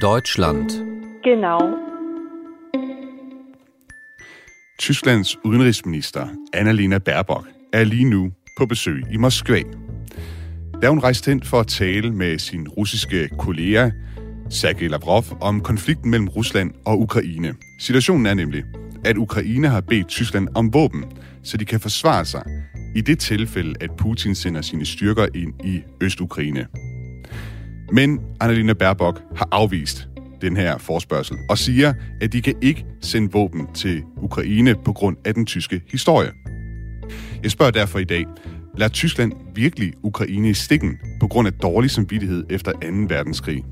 [0.00, 0.70] Deutschland.
[1.24, 1.60] Genau.
[4.78, 9.62] Tysklands udenrigsminister, Annalena Baerbock, er lige nu på besøg i Moskva.
[10.80, 13.90] Der er hun rejst hen for at tale med sin russiske kollega,
[14.50, 17.54] Sergej Lavrov, om konflikten mellem Rusland og Ukraine.
[17.80, 18.64] Situationen er nemlig,
[19.04, 21.04] at Ukraine har bedt Tyskland om våben,
[21.42, 22.42] så de kan forsvare sig
[22.96, 26.66] i det tilfælde, at Putin sender sine styrker ind i Øst-Ukraine.
[27.92, 30.08] Men Annalena Baerbock har afvist
[30.40, 35.16] den her forspørgsel og siger, at de kan ikke sende våben til Ukraine på grund
[35.24, 36.30] af den tyske historie.
[37.42, 38.26] Jeg spørger derfor i dag,
[38.76, 42.78] lader Tyskland virkelig Ukraine i stikken på grund af dårlig samvittighed efter 2.
[43.08, 43.64] verdenskrig?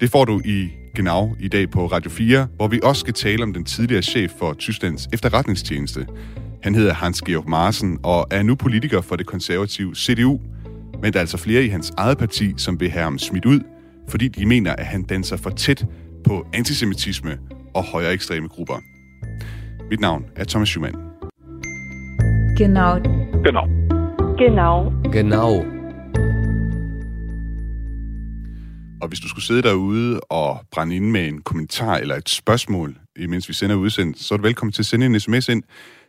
[0.00, 3.42] Det får du i Genau i dag på Radio 4, hvor vi også skal tale
[3.42, 6.06] om den tidligere chef for Tysklands efterretningstjeneste.
[6.62, 10.40] Han hedder Hans-Georg Marsen og er nu politiker for det konservative CDU,
[11.02, 13.60] men der er altså flere i hans eget parti, som vil have ham smidt ud,
[14.08, 15.86] fordi de mener, at han danser for tæt
[16.24, 17.38] på antisemitisme
[17.74, 18.78] og højere ekstreme grupper.
[19.90, 20.94] Mit navn er Thomas Schumann.
[22.56, 22.98] Genau.
[23.44, 23.66] Genau.
[24.38, 24.92] Genau.
[25.12, 25.64] Genau.
[29.02, 32.96] Og hvis du skulle sidde derude og brænde ind med en kommentar eller et spørgsmål,
[33.28, 35.62] mens vi sender udsendt, så er du velkommen til at sende en sms ind.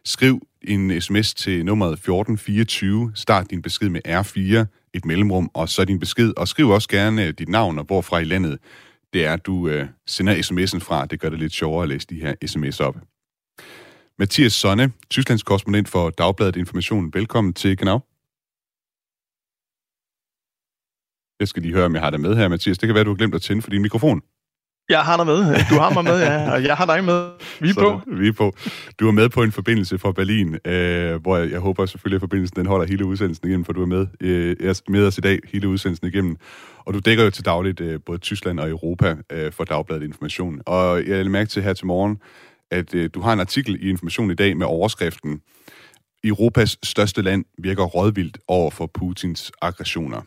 [0.05, 3.11] Skriv en sms til nummeret 1424.
[3.15, 6.33] Start din besked med R4, et mellemrum, og så din besked.
[6.37, 8.59] Og skriv også gerne øh, dit navn og hvorfra i landet
[9.13, 11.05] det er, du øh, sender sms'en fra.
[11.05, 12.97] Det gør det lidt sjovere at læse de her sms'er op.
[14.19, 17.13] Mathias Sonne, Tysklands korrespondent for Dagbladet Information.
[17.13, 17.99] Velkommen til Genau.
[21.39, 22.77] Jeg skal lige høre, om jeg har dig med her, Mathias.
[22.77, 24.21] Det kan være, du har glemt at tænde for din mikrofon.
[24.89, 25.39] Jeg har dig med.
[25.69, 26.51] Du har mig med, ja.
[26.51, 27.29] Og jeg har dig med.
[27.59, 28.01] Vi er på.
[28.07, 28.53] Vi er på.
[28.99, 32.21] Du er med på en forbindelse fra Berlin, øh, hvor jeg, jeg håber selvfølgelig, at
[32.21, 35.39] forbindelsen den holder hele udsendelsen igennem, for du er med, øh, med os i dag
[35.51, 36.37] hele udsendelsen igennem.
[36.85, 40.61] Og du dækker jo til dagligt øh, både Tyskland og Europa øh, for Dagbladet Information.
[40.65, 42.17] Og jeg vil mærke til her til morgen,
[42.71, 45.41] at øh, du har en artikel i Information i dag med overskriften
[46.23, 50.21] Europas største land virker rådvildt over for Putins aggressioner.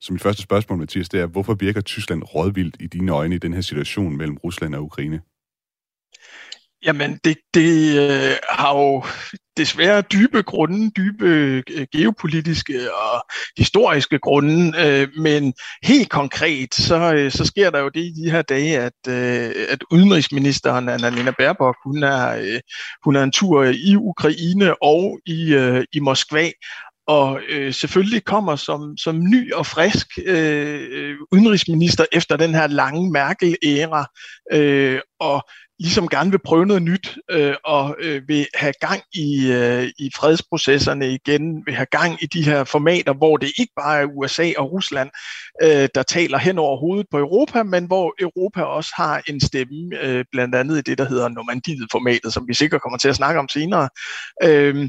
[0.00, 3.38] Så mit første spørgsmål, Mathias, det er, hvorfor virker Tyskland rådvildt i dine øjne i
[3.38, 5.20] den her situation mellem Rusland og Ukraine?
[6.84, 9.04] Jamen, det, det øh, har jo
[9.56, 13.22] desværre dybe grunde, dybe øh, geopolitiske og
[13.58, 18.30] historiske grunde, øh, men helt konkret, så, øh, så sker der jo det i de
[18.30, 22.60] her dage, at, øh, at udenrigsministeren Annalena Baerbock, hun er, øh,
[23.04, 26.50] hun er en tur i Ukraine og i, øh, i Moskva,
[27.06, 32.66] og øh, selvfølgelig kommer som, som ny og frisk øh, øh, udenrigsminister efter den her
[32.66, 34.06] lange Merkel-æra,
[34.52, 35.48] øh, og
[35.78, 40.10] ligesom gerne vil prøve noget nyt, øh, og øh, vil have gang i, øh, i
[40.16, 44.52] fredsprocesserne igen, vil have gang i de her formater, hvor det ikke bare er USA
[44.58, 45.10] og Rusland,
[45.62, 49.98] øh, der taler hen over hovedet på Europa, men hvor Europa også har en stemme,
[50.02, 53.40] øh, blandt andet i det, der hedder Normandiet-formatet, som vi sikkert kommer til at snakke
[53.40, 53.88] om senere.
[54.42, 54.88] Øh,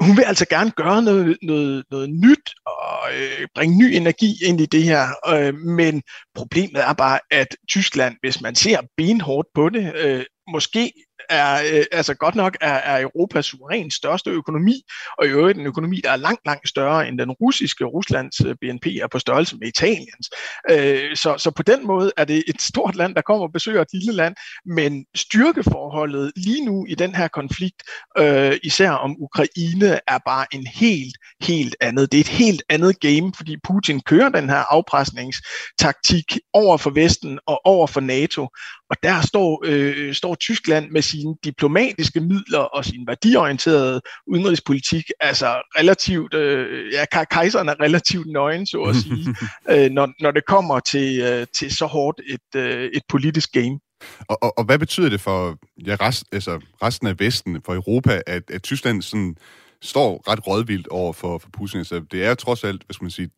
[0.00, 4.60] hun vil altså gerne gøre noget, noget, noget nyt og øh, bringe ny energi ind
[4.60, 5.06] i det her.
[5.28, 6.02] Øh, men
[6.34, 10.92] problemet er bare, at Tyskland, hvis man ser benhårdt på det, øh, måske
[11.28, 14.82] er øh, altså godt nok er, er Europas suverænt største økonomi,
[15.18, 17.84] og i øvrigt en økonomi, der er langt, langt større end den russiske.
[17.84, 20.30] Ruslands øh, BNP er på størrelse med Italiens.
[20.70, 23.82] Øh, så, så på den måde er det et stort land, der kommer og besøger
[23.82, 24.34] et lille land,
[24.66, 27.82] men styrkeforholdet lige nu i den her konflikt,
[28.18, 32.12] øh, især om Ukraine, er bare en helt, helt andet.
[32.12, 37.38] Det er et helt andet game, fordi Putin kører den her afpresningstaktik over for Vesten
[37.46, 38.48] og over for NATO,
[38.90, 45.46] og der står, øh, står Tyskland med sine diplomatiske midler og sin værdiorienterede udenrigspolitik, altså
[45.78, 49.34] relativt, øh, ja, kejseren er relativt nøgen, så at sige,
[49.72, 53.80] øh, når, når det kommer til, øh, til så hårdt et, øh, et politisk game.
[54.28, 58.22] Og, og, og hvad betyder det for ja, rest, altså resten af Vesten, for Europa,
[58.26, 59.36] at, at Tyskland sådan
[59.82, 61.78] står ret rådvildt over for, for Putin?
[61.78, 63.30] Altså, det er trods alt, hvad skal man sige,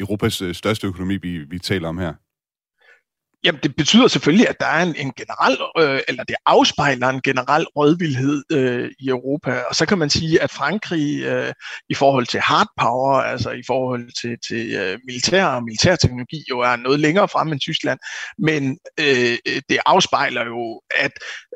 [0.00, 2.14] Europas øh, største økonomi, vi, vi taler om her.
[3.44, 7.22] Jamen, det betyder selvfølgelig, at der er en, en generel, øh, eller det afspejler en
[7.22, 9.62] generel rådvildhed øh, i Europa.
[9.68, 11.52] Og så kan man sige, at Frankrig øh,
[11.88, 16.60] i forhold til hard power, altså i forhold til, til øh, militær og militærteknologi, jo
[16.60, 17.98] er noget længere frem end Tyskland.
[18.38, 19.38] Men øh,
[19.68, 21.12] det afspejler jo, at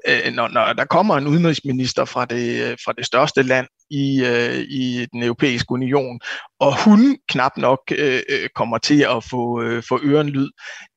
[0.09, 4.25] øh, når, når der kommer en udenrigsminister fra det, øh, fra det største land i,
[4.25, 6.21] øh, i den europæiske union,
[6.61, 10.49] og hun knap nok øh, øh, kommer til at få, øh, få ørenlyd,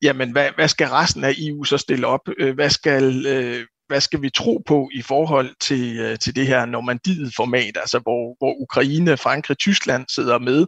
[0.02, 2.20] jamen hvad, hvad skal resten af EU så stille op?
[2.38, 6.46] Øh, hvad skal, øh, hvad skal vi tro på i forhold til, øh, til det
[6.46, 10.66] her Normandiet-format, altså hvor, hvor Ukraine, Frankrig, Tyskland sidder med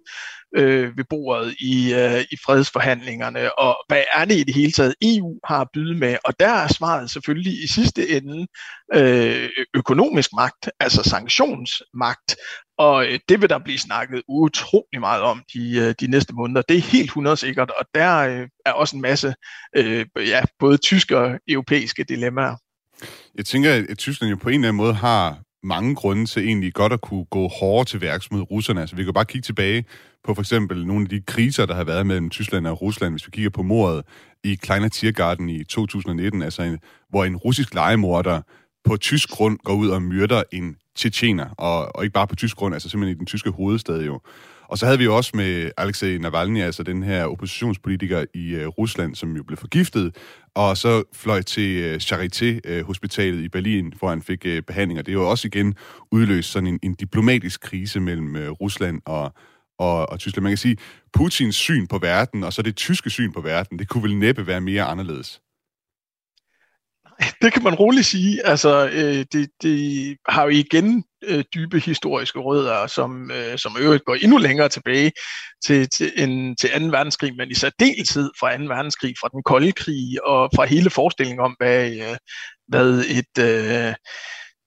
[0.57, 4.95] øh, ved bordet i, øh, i fredsforhandlingerne, og hvad er det i det hele taget,
[5.03, 6.17] EU har at byde med?
[6.25, 8.47] Og der er svaret selvfølgelig i sidste ende
[8.95, 12.37] øh, økonomisk magt, altså sanktionsmagt,
[12.79, 16.63] og øh, det vil der blive snakket utrolig meget om de, øh, de næste måneder.
[16.63, 19.35] Det er helt 100 sikkert, og der øh, er også en masse
[19.77, 22.57] øh, ja, både tyske og europæiske dilemmaer.
[23.35, 26.75] Jeg tænker, at Tyskland jo på en eller anden måde har mange grunde til egentlig
[26.75, 28.81] godt at kunne gå hårdere til værks mod russerne.
[28.81, 29.85] Altså, vi kan bare kigge tilbage
[30.25, 33.27] på for eksempel nogle af de kriser, der har været mellem Tyskland og Rusland, hvis
[33.27, 34.05] vi kigger på mordet
[34.45, 38.41] i Kleiner Tiergarten i 2019, altså en, hvor en russisk legemorder
[38.85, 42.57] på tysk grund går ud og myrder en tjetjener, og, og ikke bare på tysk
[42.57, 44.21] grund, altså simpelthen i den tyske hovedstad jo.
[44.71, 49.15] Og så havde vi også med Alexei Navalny, altså den her oppositionspolitiker i øh, Rusland,
[49.15, 50.17] som jo blev forgiftet,
[50.55, 54.99] og så fløj til øh, Charité-hospitalet øh, i Berlin, hvor han fik behandling.
[54.99, 55.75] Og det er jo også igen
[56.13, 59.33] udløst sådan en, en diplomatisk krise mellem Rusland og,
[59.79, 60.43] og, og Tyskland.
[60.43, 60.77] Man kan sige,
[61.13, 64.47] Putins syn på verden, og så det tyske syn på verden, det kunne vel næppe
[64.47, 65.41] være mere anderledes.
[67.43, 68.47] Det kan man roligt sige.
[68.47, 74.05] Altså, øh, det, det har jo igen øh, dybe historiske rødder, som, øh, som øvrigt
[74.05, 75.13] går endnu længere tilbage
[75.65, 76.87] til, til, en, til 2.
[76.87, 78.65] verdenskrig, men i særdeleshed fra 2.
[78.65, 82.17] verdenskrig, fra den kolde krig og fra hele forestillingen om, hvad, øh,
[82.69, 83.45] hvad et...
[83.45, 83.95] Øh,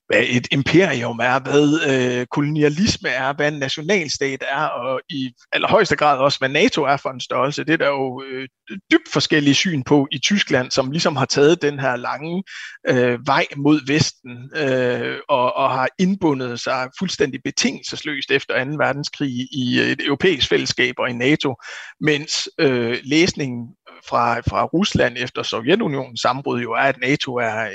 [0.08, 5.96] hvad et imperium er, hvad øh, kolonialisme er, hvad en nationalstat er, og i allerhøjeste
[5.96, 7.64] grad også, hvad NATO er for en størrelse.
[7.64, 8.48] Det er der jo øh,
[8.92, 12.44] dybt forskellige syn på i Tyskland, som ligesom har taget den her lange
[12.88, 18.72] øh, vej mod Vesten øh, og, og har indbundet sig fuldstændig betingelsesløst efter 2.
[18.78, 21.56] verdenskrig i et europæisk fællesskab og i NATO,
[22.02, 23.68] mens øh, læsningen
[24.10, 27.70] fra, fra Rusland efter Sovjetunionens sammenbrud jo er, at NATO er,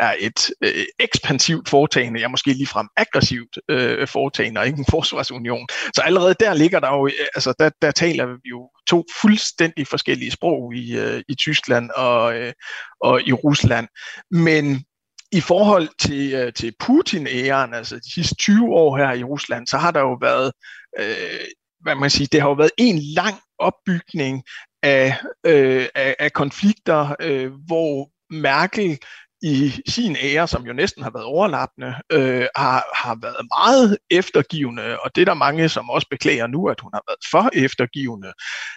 [0.00, 5.66] er et øh, ekspansivt foretagende, ja måske ligefrem aggressivt øh, foretagende, og ikke en forsvarsunion.
[5.94, 9.86] Så allerede der ligger der jo, øh, altså der, der taler vi jo to fuldstændig
[9.86, 12.52] forskellige sprog i, øh, i Tyskland og, øh,
[13.00, 13.88] og i Rusland.
[14.30, 14.84] Men
[15.32, 19.78] i forhold til, øh, til Putin-æren, altså de sidste 20 år her i Rusland, så
[19.78, 20.52] har der jo været,
[20.98, 21.46] øh,
[21.80, 24.42] hvad man siger, det har jo været en lang opbygning
[24.82, 25.16] af,
[25.46, 28.98] øh, af, af konflikter, øh, hvor Merkel
[29.42, 35.00] i sin ære, som jo næsten har været overlappende, øh, har, har været meget eftergivende,
[35.00, 38.32] og det er der mange, som også beklager nu, at hun har været for eftergivende.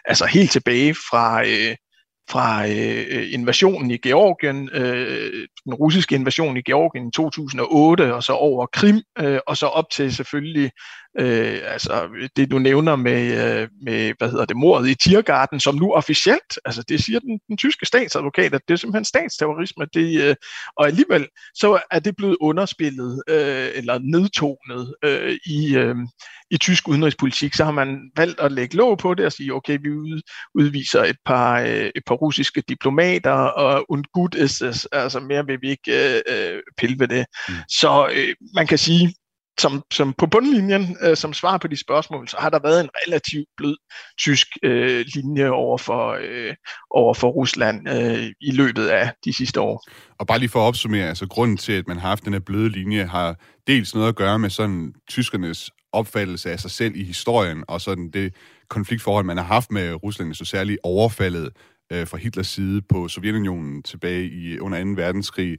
[0.06, 1.76] Altså helt tilbage fra, øh,
[2.30, 8.34] fra øh, invasionen i Georgien, øh, den russiske invasion i Georgien i 2008, og så
[8.34, 10.72] over Krim, øh, og så op til selvfølgelig
[11.20, 13.22] øh, altså det du nævner med,
[13.62, 17.40] øh, med, hvad hedder det, mordet i Tiergarten, som nu officielt, altså det siger den,
[17.48, 20.36] den tyske statsadvokat, at det er simpelthen statsterrorisme, det, øh,
[20.78, 25.96] og alligevel så er det blevet underspillet øh, eller nedtonet øh, i, øh,
[26.52, 29.78] i tysk udenrigspolitik, så har man valgt at lægge låg på det og sige, okay,
[29.82, 30.22] vi ud,
[30.56, 35.46] udviser et par, øh, et par russiske diplomater, og und gut ist es, altså mere
[35.46, 37.26] vil vi ikke øh, øh pille ved det.
[37.50, 37.56] Mm.
[37.70, 39.14] Så øh, man kan sige,
[39.60, 42.90] som, som på bundlinjen, øh, som svar på de spørgsmål, så har der været en
[42.94, 43.78] relativt blød
[44.20, 46.56] tysk øh, linje over for, øh,
[46.92, 49.84] over for Rusland øh, i løbet af de sidste år.
[50.20, 52.40] Og bare lige for at opsummere, altså grunden til, at man har haft den her
[52.40, 53.36] bløde linje, har
[53.68, 58.10] dels noget at gøre med sådan tyskernes opfattelse af sig selv i historien, og sådan
[58.12, 58.34] det
[58.70, 61.50] konfliktforhold, man har haft med Rusland, så særligt overfaldet
[61.92, 64.90] øh, fra Hitlers side på Sovjetunionen tilbage i under 2.
[64.90, 65.58] verdenskrig.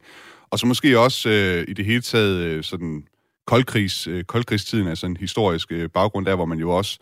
[0.51, 3.05] Og så måske også øh, i det hele taget øh, sådan
[3.47, 6.99] koldkrigs, øh, koldkrigstiden, altså en historisk øh, baggrund der, hvor man jo også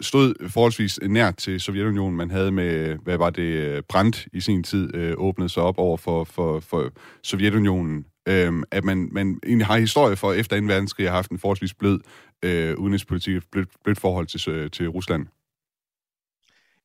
[0.00, 2.16] stod forholdsvis nært til Sovjetunionen.
[2.16, 5.78] Man havde med, hvad var det, øh, Brandt i sin tid øh, åbnet sig op
[5.78, 6.90] over for, for, for
[7.22, 8.06] Sovjetunionen.
[8.28, 10.66] Øhm, at man, man egentlig har historie for, efter 2.
[10.66, 12.00] verdenskrig har haft en forholdsvis blød
[12.42, 15.26] øh, udenrigspolitik, et blødt, blødt forhold til, øh, til Rusland.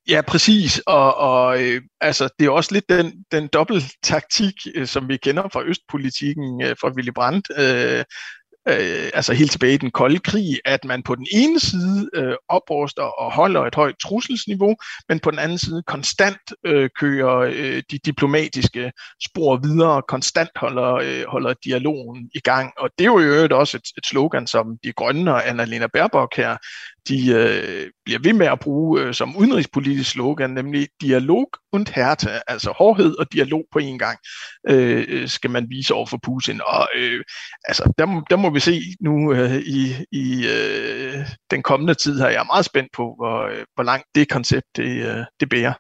[0.10, 0.80] Ja, præcis.
[0.80, 5.50] Og, og øh, altså, det er også lidt den, den dobbelttaktik, øh, som vi kender
[5.54, 8.04] fra østpolitikken øh, fra Willy Brandt, øh,
[8.70, 12.36] øh, altså helt tilbage i den kolde krig, at man på den ene side øh,
[12.50, 14.76] opruster og holder et højt trusselsniveau,
[15.10, 18.92] men på den anden side konstant øh, kører øh, de diplomatiske
[19.24, 22.74] spor videre, og konstant holder, øh, holder dialogen i gang.
[22.78, 25.88] Og det er jo i øvrigt også et, et slogan, som de grønne og Annalena
[25.88, 26.58] Baerbock her
[27.08, 32.50] de øh, bliver ved med at bruge øh, som udenrigspolitisk slogan, nemlig dialog und Härte,
[32.50, 34.20] altså hårdhed og dialog på en gang,
[34.70, 36.62] øh, skal man vise over for Putin.
[36.66, 37.24] Og øh,
[37.64, 42.28] altså, der, der må vi se nu øh, i, i øh, den kommende tid her.
[42.28, 45.74] Jeg er meget spændt på, hvor, øh, hvor langt det koncept det, øh, det bærer.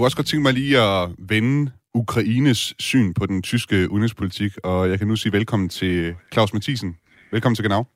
[0.00, 4.90] Kunne også godt tænke mig lige at vende Ukraines syn på den tyske udenrigspolitik, og
[4.90, 6.96] jeg kan nu sige velkommen til Claus Mathisen.
[7.32, 7.86] Velkommen til Genau.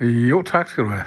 [0.00, 1.04] Jo, tak skal du have.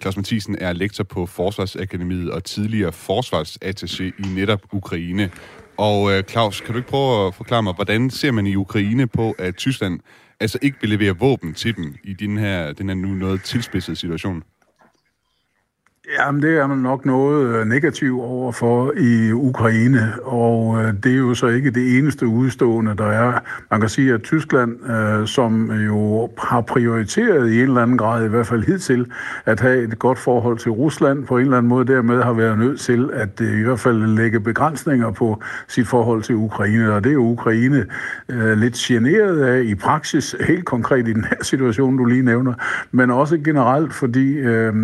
[0.00, 5.30] Claus Mathisen er lektor på Forsvarsakademiet og tidligere forsvarsattaché i netop Ukraine.
[5.76, 9.06] Og øh, Claus, kan du ikke prøve at forklare mig, hvordan ser man i Ukraine
[9.06, 10.00] på, at Tyskland
[10.40, 13.96] altså ikke vil levere våben til dem i den her, den her nu noget tilspidsede
[13.96, 14.42] situation?
[16.16, 21.12] Jamen, det er man nok noget øh, negativ over for i Ukraine, og øh, det
[21.12, 23.40] er jo så ikke det eneste udstående, der er.
[23.70, 28.24] Man kan sige, at Tyskland, øh, som jo har prioriteret i en eller anden grad,
[28.24, 29.06] i hvert fald hidtil,
[29.44, 32.58] at have et godt forhold til Rusland, på en eller anden måde dermed har været
[32.58, 37.04] nødt til at øh, i hvert fald lægge begrænsninger på sit forhold til Ukraine, og
[37.04, 37.86] det er jo Ukraine
[38.56, 42.54] lidt generet af i praksis, helt konkret i den her situation, du lige nævner,
[42.90, 44.74] men også generelt, fordi øh,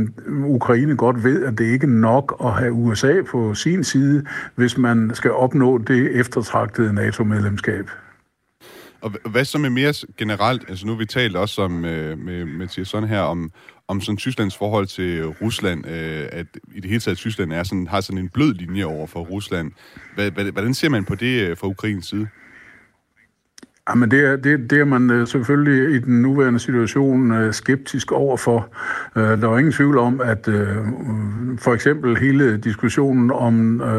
[0.45, 4.27] Ukraine godt godt ved, at det ikke er nok at have USA på sin side,
[4.55, 7.91] hvis man skal opnå det eftertragtede NATO-medlemskab.
[9.01, 12.45] Og hvad så med mere generelt, altså nu har vi talt også om, øh, med,
[12.45, 13.51] med Mathias Sådan her, om,
[13.89, 17.87] om sådan Tysklands forhold til Rusland, øh, at i det hele taget Tyskland er sådan,
[17.87, 19.73] har sådan en blød linje over for Rusland.
[20.53, 22.29] Hvordan ser man på det øh, fra Ukrains side?
[23.89, 28.13] Jamen det er, det, det er man øh, selvfølgelig i den nuværende situation øh, skeptisk
[28.13, 28.69] overfor.
[29.17, 30.77] Øh, der er ingen tvivl om, at øh,
[31.59, 33.55] for eksempel hele diskussionen om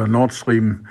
[0.07, 0.85] Nord Stream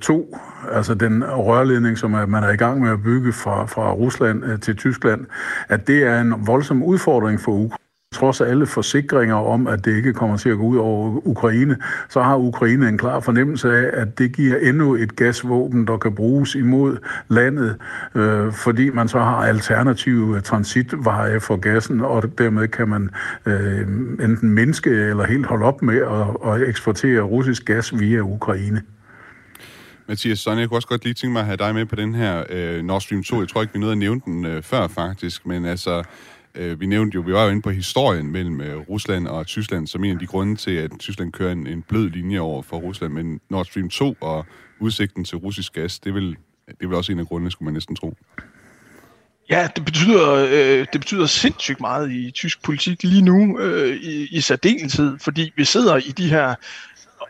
[0.00, 0.36] 2,
[0.72, 4.76] altså den rørledning, som man er i gang med at bygge fra, fra Rusland til
[4.76, 5.26] Tyskland,
[5.68, 10.12] at det er en voldsom udfordring for Ukraine trods alle forsikringer om, at det ikke
[10.12, 11.76] kommer til at gå ud over Ukraine,
[12.08, 16.14] så har Ukraine en klar fornemmelse af, at det giver endnu et gasvåben, der kan
[16.14, 16.96] bruges imod
[17.28, 17.76] landet,
[18.14, 23.10] øh, fordi man så har alternative transitveje for gassen, og dermed kan man
[23.46, 23.80] øh,
[24.24, 28.82] enten mindske eller helt holde op med at, at eksportere russisk gas via Ukraine.
[30.08, 32.14] Mathias Sonne, jeg kunne også godt lige tænke mig at have dig med på den
[32.14, 33.40] her øh, Nord Stream 2.
[33.40, 36.02] Jeg tror ikke, vi nåede at nævne den øh, før faktisk, men altså,
[36.58, 39.86] Øh, vi nævnte jo, vi var jo inde på historien mellem øh, Rusland og Tyskland,
[39.86, 42.76] som en af de grunde til, at Tyskland kører en, en blød linje over for
[42.76, 43.12] Rusland.
[43.12, 44.46] Men Nord Stream 2 og
[44.80, 46.36] udsigten til russisk gas, det vil,
[46.80, 48.16] det vil også en af grundene, skulle man næsten tro.
[49.50, 54.28] Ja, det betyder, øh, det betyder sindssygt meget i tysk politik lige nu, øh, i,
[54.30, 56.54] i særdeleshed, fordi vi sidder i de her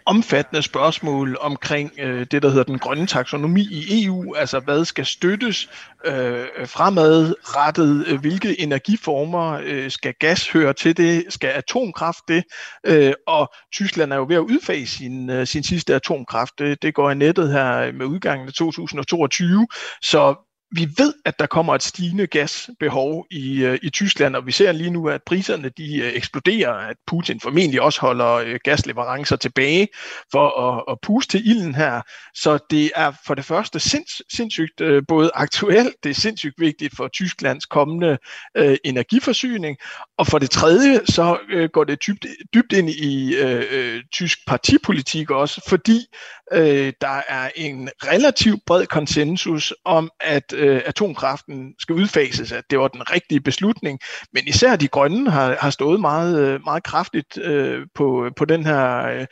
[0.08, 5.06] omfattende spørgsmål omkring øh, det, der hedder den grønne taksonomi i EU, altså hvad skal
[5.06, 5.68] støttes
[6.04, 12.44] øh, fremadrettet, øh, hvilke energiformer øh, skal gas høre til det, skal atomkraft det,
[12.86, 16.94] øh, og Tyskland er jo ved at udfase sin, øh, sin sidste atomkraft, det, det
[16.94, 19.66] går i nettet her med udgangen af 2022,
[20.02, 24.52] så vi ved, at der kommer et stigende gasbehov i, øh, i Tyskland, og vi
[24.52, 29.36] ser lige nu, at priserne de øh, eksploderer, at Putin formentlig også holder øh, gasleverancer
[29.36, 29.88] tilbage
[30.32, 32.02] for at, at puste til ilden her.
[32.34, 36.96] Så det er for det første sinds, sindssygt øh, både aktuelt, det er sindssygt vigtigt
[36.96, 38.18] for Tysklands kommende
[38.56, 39.76] øh, energiforsyning,
[40.18, 44.38] og for det tredje så øh, går det dybt, dybt ind i øh, øh, tysk
[44.46, 46.06] partipolitik også, fordi
[46.52, 52.78] øh, der er en relativt bred konsensus om, at øh, atomkraften skal udfases, at det
[52.78, 53.98] var den rigtige beslutning.
[54.32, 58.66] Men især de grønne har, har stået meget, øh, meget kraftigt øh, på, på den
[58.66, 59.26] her øh,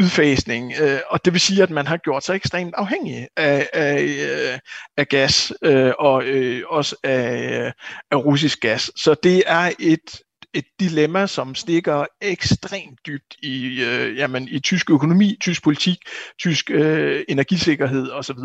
[0.00, 4.02] udfasning, øh, og det vil sige, at man har gjort sig ekstremt afhængig af, af,
[4.02, 4.58] øh,
[4.96, 7.72] af gas øh, og øh, også af,
[8.10, 8.90] af russisk gas.
[8.96, 10.20] Så det er et
[10.56, 15.98] et dilemma, som stikker ekstremt dybt i, øh, jamen, i tysk økonomi, tysk politik,
[16.38, 18.38] tysk øh, energisikkerhed osv.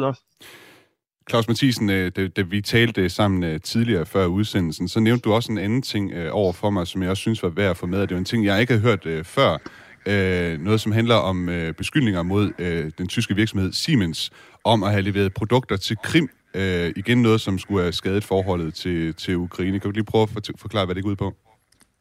[1.30, 5.34] Claus Mathisen, øh, da, da vi talte sammen øh, tidligere før udsendelsen, så nævnte du
[5.34, 7.78] også en anden ting øh, over for mig, som jeg også synes var værd at
[7.78, 8.02] få med.
[8.02, 9.58] Det var en ting, jeg ikke havde hørt øh, før.
[10.06, 14.32] Øh, noget, som handler om øh, beskyldninger mod øh, den tyske virksomhed Siemens
[14.64, 16.30] om at have leveret produkter til Krim.
[16.54, 19.80] Øh, igen noget, som skulle have skadet forholdet til, til Ukraine.
[19.80, 21.34] Kan du lige prøve at forklare, hvad det går ud på?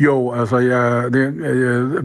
[0.00, 1.34] Jo, altså ja, det,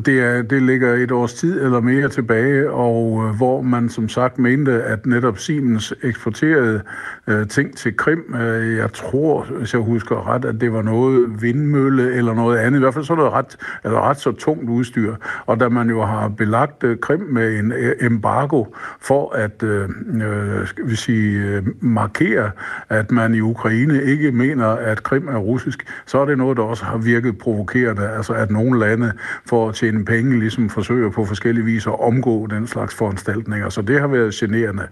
[0.05, 4.09] det, er, det ligger et års tid eller mere tilbage, og øh, hvor man som
[4.09, 6.81] sagt mente, at netop Siemens eksporterede
[7.27, 8.35] øh, ting til Krim.
[8.41, 12.79] Øh, jeg tror, hvis jeg husker ret, at det var noget vindmølle eller noget andet.
[12.79, 15.15] I hvert fald så noget det ret, altså ret så tungt udstyr.
[15.45, 18.65] Og da man jo har belagt øh, Krim med en øh, embargo
[19.01, 22.51] for at øh, øh, skal vi sige, øh, markere,
[22.89, 26.63] at man i Ukraine ikke mener, at Krim er russisk, så er det noget, der
[26.63, 29.13] også har virket provokerende det, altså at nogle lande
[29.45, 33.69] for at tjene penge ligesom forsøger på forskellige vis at omgå den slags foranstaltninger.
[33.69, 34.87] Så det har været generende.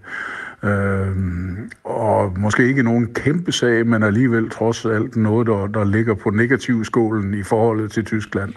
[0.64, 1.08] Øh,
[1.84, 6.30] og måske ikke nogen kæmpe sag, men alligevel trods alt noget, der, der ligger på
[6.30, 8.54] negativ skålen i forholdet til Tyskland.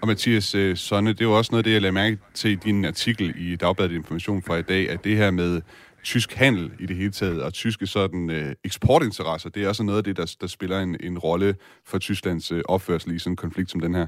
[0.00, 2.50] Og Mathias øh, Sonne, det er jo også noget af det, jeg lagde mærke til
[2.50, 5.60] i din artikel i Dagbladet Information fra i dag, at det her med
[6.06, 9.98] tysk handel i det hele taget, og tyske sådan øh, eksportinteresser, det er også noget
[9.98, 13.36] af det, der, der spiller en, en rolle for Tysklands øh, opførsel i sådan en
[13.36, 14.06] konflikt som den her.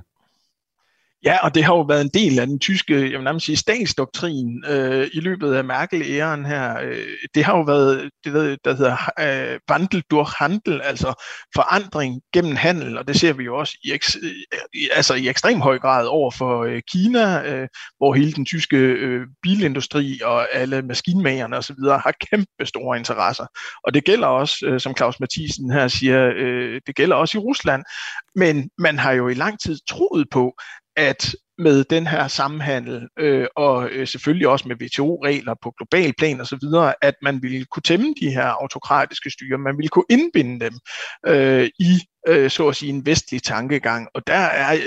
[1.24, 3.56] Ja, og det har jo været en del af den tyske, jeg vil nærmest sige,
[3.56, 6.78] statsdoktrin øh, i løbet af Merkel-æren her.
[6.80, 12.56] Øh, det har jo været det, der hedder øh, Wandel durch Handel, altså forandring gennem
[12.56, 14.30] handel, og det ser vi jo også i, eks, øh,
[14.92, 19.26] altså i ekstrem høj grad over for øh, Kina, øh, hvor hele den tyske øh,
[19.42, 21.76] bilindustri og alle maskinmagerne osv.
[21.80, 23.46] har kæmpe store interesser.
[23.84, 27.40] Og det gælder også, øh, som Claus Mathisen her siger, øh, det gælder også i
[27.40, 27.84] Rusland,
[28.34, 30.54] men man har jo i lang tid troet på,
[30.98, 36.40] at med den her samhandel, øh, og øh, selvfølgelig også med WTO-regler på global plan
[36.40, 36.58] osv.,
[37.02, 40.72] at man ville kunne tæmme de her autokratiske styre, man ville kunne indbinde dem
[41.26, 44.08] øh, i øh, så at sige en vestlig tankegang.
[44.14, 44.80] Og der er øh,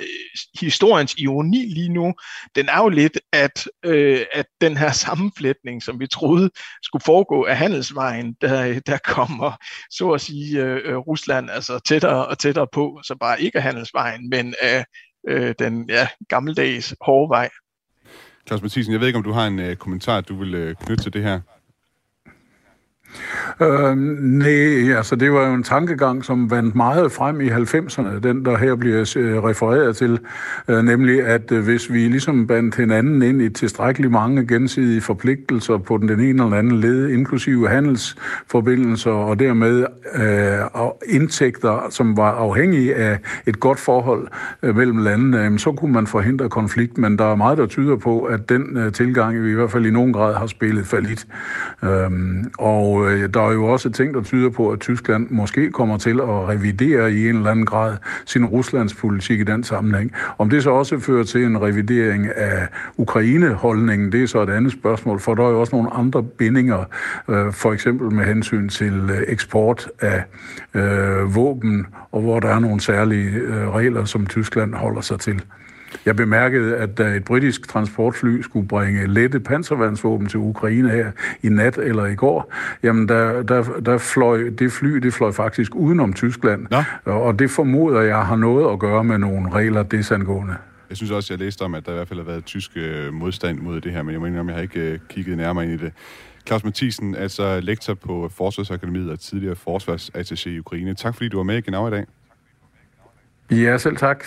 [0.59, 2.13] historiens ironi lige nu,
[2.55, 6.49] den er jo lidt, at, øh, at den her sammenflætning, som vi troede
[6.83, 9.51] skulle foregå af handelsvejen, der, der kommer
[9.89, 13.63] så at sige øh, øh Rusland altså tættere og tættere på, så bare ikke af
[13.63, 14.83] handelsvejen, men af øh,
[15.27, 17.49] Øh, den ja, gammeldags hårde vej.
[18.47, 21.03] Claus Mathisen, jeg ved ikke, om du har en øh, kommentar, du vil øh, knytte
[21.03, 21.39] til det her.
[23.61, 28.45] Øh, nej, altså det var jo en tankegang, som vandt meget frem i 90'erne, den
[28.45, 30.19] der her bliver øh, refereret til,
[30.67, 35.77] øh, nemlig at øh, hvis vi ligesom bandt hinanden ind i tilstrækkeligt mange gensidige forpligtelser
[35.77, 42.31] på den, den ene eller anden led, inklusive handelsforbindelser og dermed øh, indtægter, som var
[42.31, 44.27] afhængige af et godt forhold
[44.63, 47.95] øh, mellem landene, øh, så kunne man forhindre konflikt, men der er meget, der tyder
[47.95, 50.97] på, at den øh, tilgang vi i hvert fald i nogen grad har spillet for
[50.97, 51.27] lidt.
[51.83, 52.11] Øh,
[52.59, 56.19] og øh, der er jo også ting, der tyder på, at Tyskland måske kommer til
[56.19, 60.11] at revidere i en eller anden grad sin Ruslands politik i den sammenhæng.
[60.37, 62.67] Om det så også fører til en revidering af
[62.97, 66.83] Ukraine-holdningen, det er så et andet spørgsmål, for der er jo også nogle andre bindinger,
[67.29, 70.23] øh, for eksempel med hensyn til øh, eksport af
[70.73, 75.41] øh, våben, og hvor der er nogle særlige øh, regler, som Tyskland holder sig til.
[76.05, 81.11] Jeg bemærkede, at da et britisk transportfly skulle bringe lette panservandsvåben til Ukraine her
[81.43, 85.75] i nat eller i går, jamen der, der, der fløj det fly, det fløj faktisk
[85.75, 86.67] udenom Tyskland.
[86.71, 87.11] Nå.
[87.11, 90.55] Og det formoder jeg har noget at gøre med nogle regler desangående.
[90.89, 93.13] Jeg synes også, jeg læste om, at der i hvert fald har været tysk øh,
[93.13, 95.77] modstand mod det her, men jeg mener, jeg har ikke øh, kigget nærmere ind i
[95.77, 95.93] det.
[96.47, 100.93] Claus Mathisen, altså lektor på Forsvarsakademiet og tidligere forsvarsattaché i Ukraine.
[100.93, 102.05] Tak fordi du var med i Genau i dag.
[103.51, 104.25] Ja, selv tak.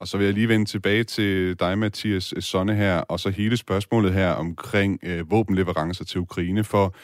[0.00, 3.30] Og så vil jeg lige vende tilbage til dig, Mathias øh, Sonne her, og så
[3.30, 6.96] hele spørgsmålet her omkring øh, våbenleverancer til Ukraine, for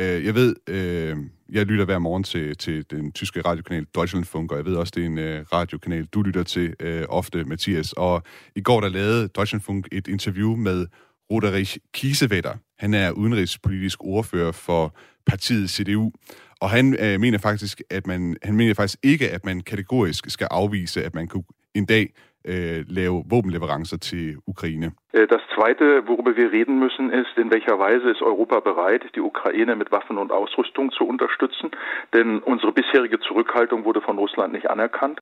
[0.00, 1.16] øh, jeg ved, øh,
[1.52, 5.02] jeg lytter hver morgen til, til den tyske radiokanal Deutschlandfunk, og jeg ved også, det
[5.02, 7.92] er en øh, radiokanal, du lytter til øh, ofte, Mathias.
[7.92, 8.22] Og
[8.56, 10.86] i går der lavede Deutschlandfunk et interview med
[11.30, 12.54] Roderich Kiesewetter.
[12.78, 14.96] Han er udenrigspolitisk ordfører for
[15.26, 16.12] partiet CDU.
[16.60, 20.48] Og han øh, mener faktisk, at man, han mener faktisk ikke, at man kategorisk skal
[20.50, 21.44] afvise, at man kunne
[21.76, 22.06] en dag
[22.46, 24.92] äh, lave Våbenleverancer til Ukraine.
[25.12, 29.20] Äh, das Zweite, worüber wir reden müssen, ist, in welcher Weise ist Europa bereit, die
[29.20, 31.70] Ukraine mit Waffen und Ausrüstung zu unterstützen?
[32.14, 35.18] Denn unsere bisherige Zurückhaltung wurde von Russland nicht anerkannt.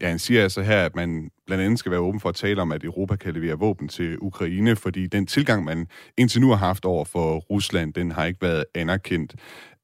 [0.00, 2.62] Ja, han siger altså her, at man blandt andet skal være åben for at tale
[2.62, 6.66] om, at Europa kan levere våben til Ukraine, fordi den tilgang, man indtil nu har
[6.68, 9.34] haft over for Rusland, den har ikke været anerkendt.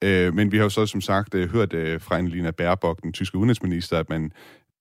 [0.05, 3.39] Øh, men vi har jo så som sagt øh, hørt fra Annalena Baerbock, den tyske
[3.39, 4.33] udenrigsminister, at man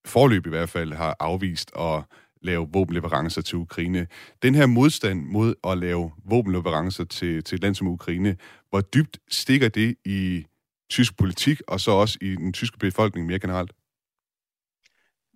[0.06, 2.04] forløb i hvert fald har afvist at
[2.42, 4.08] lave våbenleverancer til Ukraine.
[4.44, 8.38] Den her modstand mod at lave våbenleverancer til, til et land som Ukraine,
[8.70, 10.46] hvor dybt stikker det i
[10.90, 13.72] tysk politik, og så også i den tyske befolkning mere generelt?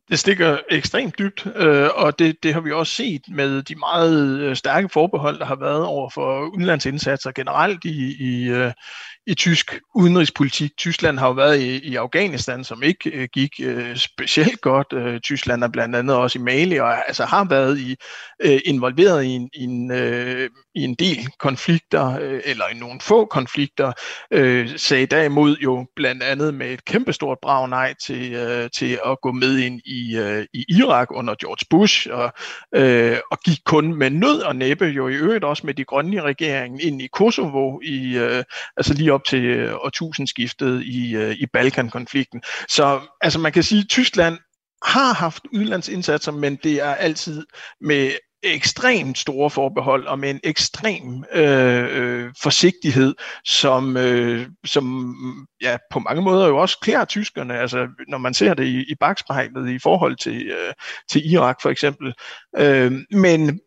[0.09, 4.39] det stikker ekstremt dybt, øh, og det, det har vi også set med de meget
[4.39, 8.71] øh, stærke forbehold, der har været over for udenlandsindsatser generelt i, i, øh,
[9.27, 10.77] i tysk udenrigspolitik.
[10.77, 14.93] Tyskland har jo været i, i Afghanistan, som ikke øh, gik øh, specielt godt.
[14.93, 17.95] Øh, Tyskland er blandt andet også i Mali, og altså har været i,
[18.43, 22.99] øh, involveret i en, i, en, øh, i en del konflikter, øh, eller i nogle
[23.01, 23.91] få konflikter,
[24.31, 29.21] øh, sagde derimod jo blandt andet med et kæmpestort brag nej til, øh, til at
[29.21, 32.33] gå med ind i, øh, i Irak under George Bush, og,
[32.75, 36.21] øh, og gik kun med nød og næppe, jo i øvrigt også med de grønne
[36.21, 38.43] regering ind i Kosovo, i, øh,
[38.77, 42.41] altså lige op til øh, årtusindskiftet i, øh, i Balkankonflikten.
[42.69, 44.37] Så altså man kan sige, at Tyskland
[44.83, 47.45] har haft udlandsindsatser, men det er altid
[47.81, 48.11] med
[48.45, 55.15] ekstremt store forbehold og med en ekstrem øh, øh, forsigtighed, som, øh, som
[55.61, 58.95] ja, på mange måder jo også klæder tyskerne, altså når man ser det i, i
[58.99, 60.73] bagspejlet i forhold til, øh,
[61.11, 62.13] til Irak for eksempel.
[62.57, 63.59] Øh, men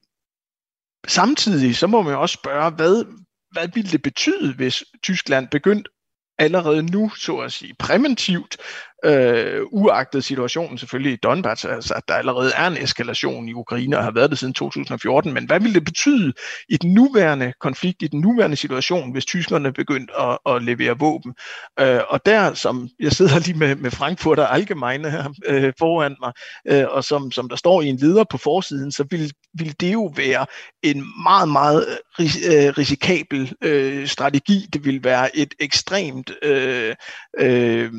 [1.06, 3.04] samtidig så må man jo også spørge, hvad,
[3.50, 5.90] hvad ville det betyde, hvis Tyskland begyndte
[6.38, 8.56] allerede nu, så at sige, præventivt
[9.04, 13.98] øh, uagtet situationen selvfølgelig i Donbass, altså at der allerede er en eskalation i Ukraine
[13.98, 16.32] og har været det siden 2014, men hvad ville det betyde
[16.68, 21.34] i den nuværende konflikt, i den nuværende situation, hvis tyskerne begyndte at, at levere våben?
[21.80, 26.32] Øh, og der, som jeg sidder lige med, med Frankfurter Allgemeine her øh, foran mig,
[26.68, 29.92] øh, og som, som der står i en leder på forsiden, så ville, vil det
[29.92, 30.46] jo være
[30.82, 34.66] en meget, meget ris, øh, risikabel øh, strategi.
[34.72, 36.94] Det ville være et ekstremt øh,
[37.38, 37.92] øh,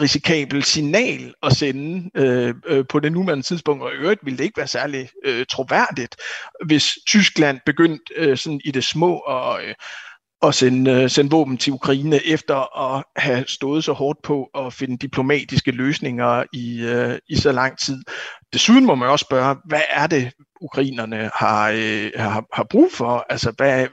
[0.00, 4.44] risikabel signal at sende øh, øh, på det nuværende tidspunkt, og i øvrigt ville det
[4.44, 6.16] ikke være særlig øh, troværdigt,
[6.66, 9.74] hvis Tyskland begyndte øh, sådan i det små at, øh,
[10.42, 14.72] at sende, øh, sende våben til Ukraine efter at have stået så hårdt på at
[14.72, 18.02] finde diplomatiske løsninger i, øh, i så lang tid.
[18.52, 23.26] Desuden må man også spørge, hvad er det, ukrainerne har, øh, har, har brug for?
[23.30, 23.86] Altså, hvad,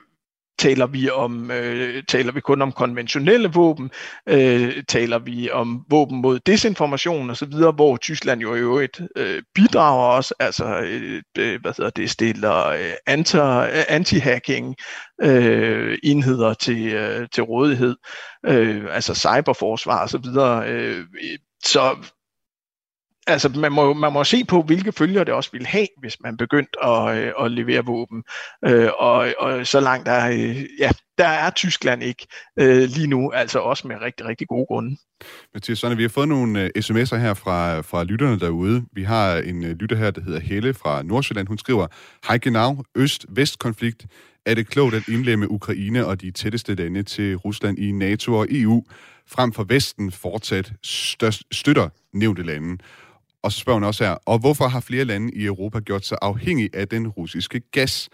[0.58, 3.92] Taler vi om øh, taler vi kun om konventionelle våben?
[4.30, 9.02] Øh, taler vi om våben mod desinformation og så videre, hvor Tyskland jo i øvrigt
[9.16, 14.74] øh, bidrager også, altså øh, øh hvad hedder det, stiller øh, anti, øh, anti-hacking
[15.22, 17.96] øh, enheder til, øh, til rådighed,
[18.46, 20.70] øh, altså cyberforsvar og så videre.
[20.70, 21.06] Øh,
[21.66, 21.96] så
[23.28, 26.38] altså man må, man må se på, hvilke følger det også vil have, hvis man
[26.38, 28.24] begyndte at, øh, at levere våben.
[28.66, 32.28] Øh, og, og så langt der, øh, ja, der er Tyskland ikke
[32.60, 34.98] øh, lige nu, altså også med rigtig, rigtig gode grunde.
[35.54, 38.86] Mathias Sønne, vi har fået nogle uh, sms'er her fra, fra lytterne derude.
[38.94, 41.48] Vi har en øh, lytter her, der hedder Helle fra Nordsjælland.
[41.48, 41.88] Hun skriver,
[42.28, 44.06] Hej genau, Øst-Vest-konflikt.
[44.46, 48.48] Er det klogt at indlemme Ukraine og de tætteste lande til Rusland i NATO og
[48.50, 48.84] EU,
[49.28, 50.72] frem for Vesten fortsat
[51.52, 52.78] støtter nævnte lande?
[53.46, 56.18] Og så spørger hun også her, og hvorfor har flere lande i Europa gjort sig
[56.22, 58.10] afhængig af den russiske gas?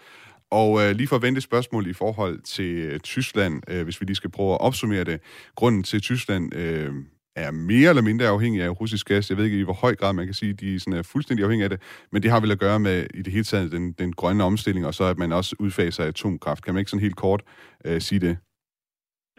[0.50, 4.06] Og øh, lige for at vente spørgsmål i forhold til øh, Tyskland, øh, hvis vi
[4.06, 5.20] lige skal prøve at opsummere det.
[5.56, 6.92] Grunden til, Tyskland øh,
[7.36, 9.30] er mere eller mindre afhængig af russisk gas.
[9.30, 11.44] Jeg ved ikke i hvor høj grad man kan sige, at de sådan er fuldstændig
[11.44, 11.80] afhængige af det,
[12.12, 14.86] men det har vel at gøre med i det hele taget den, den grønne omstilling,
[14.86, 16.64] og så at man også udfaser atomkraft.
[16.64, 17.42] Kan man ikke sådan helt kort
[17.84, 18.38] øh, sige det?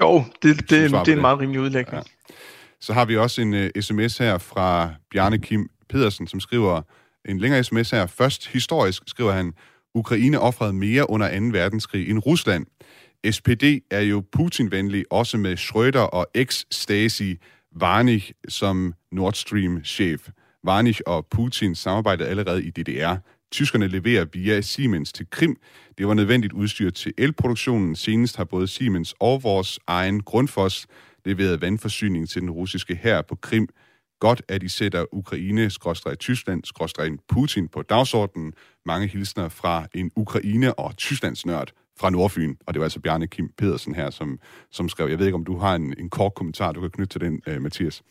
[0.01, 1.95] Jo, det, det, det, det er en meget rimelig udlægning.
[1.95, 2.33] Ja.
[2.81, 6.81] Så har vi også en uh, sms her fra Bjarne Kim Pedersen, som skriver
[7.25, 8.05] en længere sms her.
[8.05, 9.53] Først historisk skriver han,
[9.95, 11.45] Ukraine offrede mere under 2.
[11.45, 12.65] verdenskrig end Rusland.
[13.31, 17.37] SPD er jo Putin-venlig, også med Schröder og ex-Stasi
[17.75, 20.29] Varnich som Nord Stream-chef.
[20.63, 23.15] Varnich og Putin samarbejdede allerede i DDR.
[23.51, 25.55] Tyskerne leverer via Siemens til Krim.
[25.97, 27.95] Det var nødvendigt udstyr til elproduktionen.
[27.95, 30.87] Senest har både Siemens og vores egen Grundfos
[31.25, 33.67] leveret vandforsyning til den russiske hær på Krim
[34.27, 35.69] godt, at I sætter Ukraine,
[36.19, 38.53] Tyskland, Putin på dagsordenen.
[38.85, 43.49] Mange hilsner fra en Ukraine- og Tysklandsnørd fra Nordfyn, og det var altså Bjarne Kim
[43.57, 44.39] Pedersen her, som,
[44.71, 45.09] som skrev.
[45.09, 47.41] Jeg ved ikke, om du har en, en kort kommentar, du kan knytte til den,
[47.47, 48.03] uh, Mathias.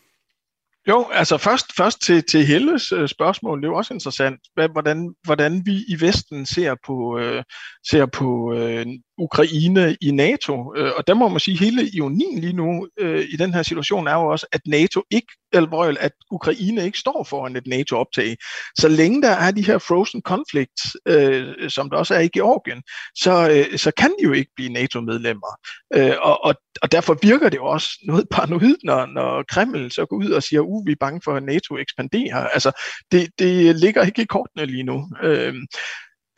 [0.89, 4.69] Jo, altså først, først til, til Helles øh, spørgsmål, det er jo også interessant, hvad,
[4.69, 7.43] hvordan, hvordan vi i Vesten ser på, øh,
[7.91, 8.87] ser på øh,
[9.19, 10.75] Ukraine i NATO.
[10.77, 13.63] Øh, og der må man sige, at hele ionien lige nu øh, i den her
[13.63, 18.37] situation er jo også, at NATO ikke, eller at Ukraine ikke står foran et NATO-optag.
[18.79, 22.83] Så længe der er de her frozen conflicts, øh, som der også er i Georgien,
[23.15, 25.57] så, øh, så kan de jo ikke blive NATO-medlemmer.
[25.95, 30.07] Øh, og, og, og derfor virker det jo også noget paranoid, når, når Kreml så
[30.07, 32.47] går ud og siger, uh, vi er bange for, at NATO ekspanderer.
[32.47, 32.73] Altså,
[33.13, 35.09] det, det ligger ikke i kortene lige nu.
[35.23, 35.55] Øh,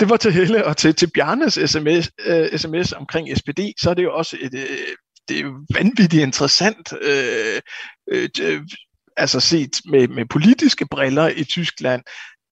[0.00, 3.94] det var til Helle, og til, til Bjarnes sms, øh, sms omkring SPD, så er
[3.94, 4.78] det jo også et, øh,
[5.28, 7.60] det er vanvittigt interessant, øh,
[8.12, 8.60] øh,
[9.16, 12.02] altså set med, med politiske briller i Tyskland,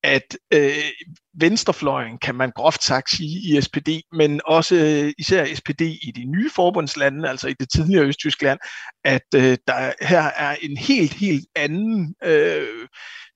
[0.05, 0.72] at øh,
[1.35, 6.24] venstrefløjen, kan man groft sagt sige, i SPD, men også øh, især SPD i de
[6.24, 8.59] nye forbundslande, altså i det tidligere Østtyskland,
[9.05, 12.88] at øh, der her er en helt, helt anden øh,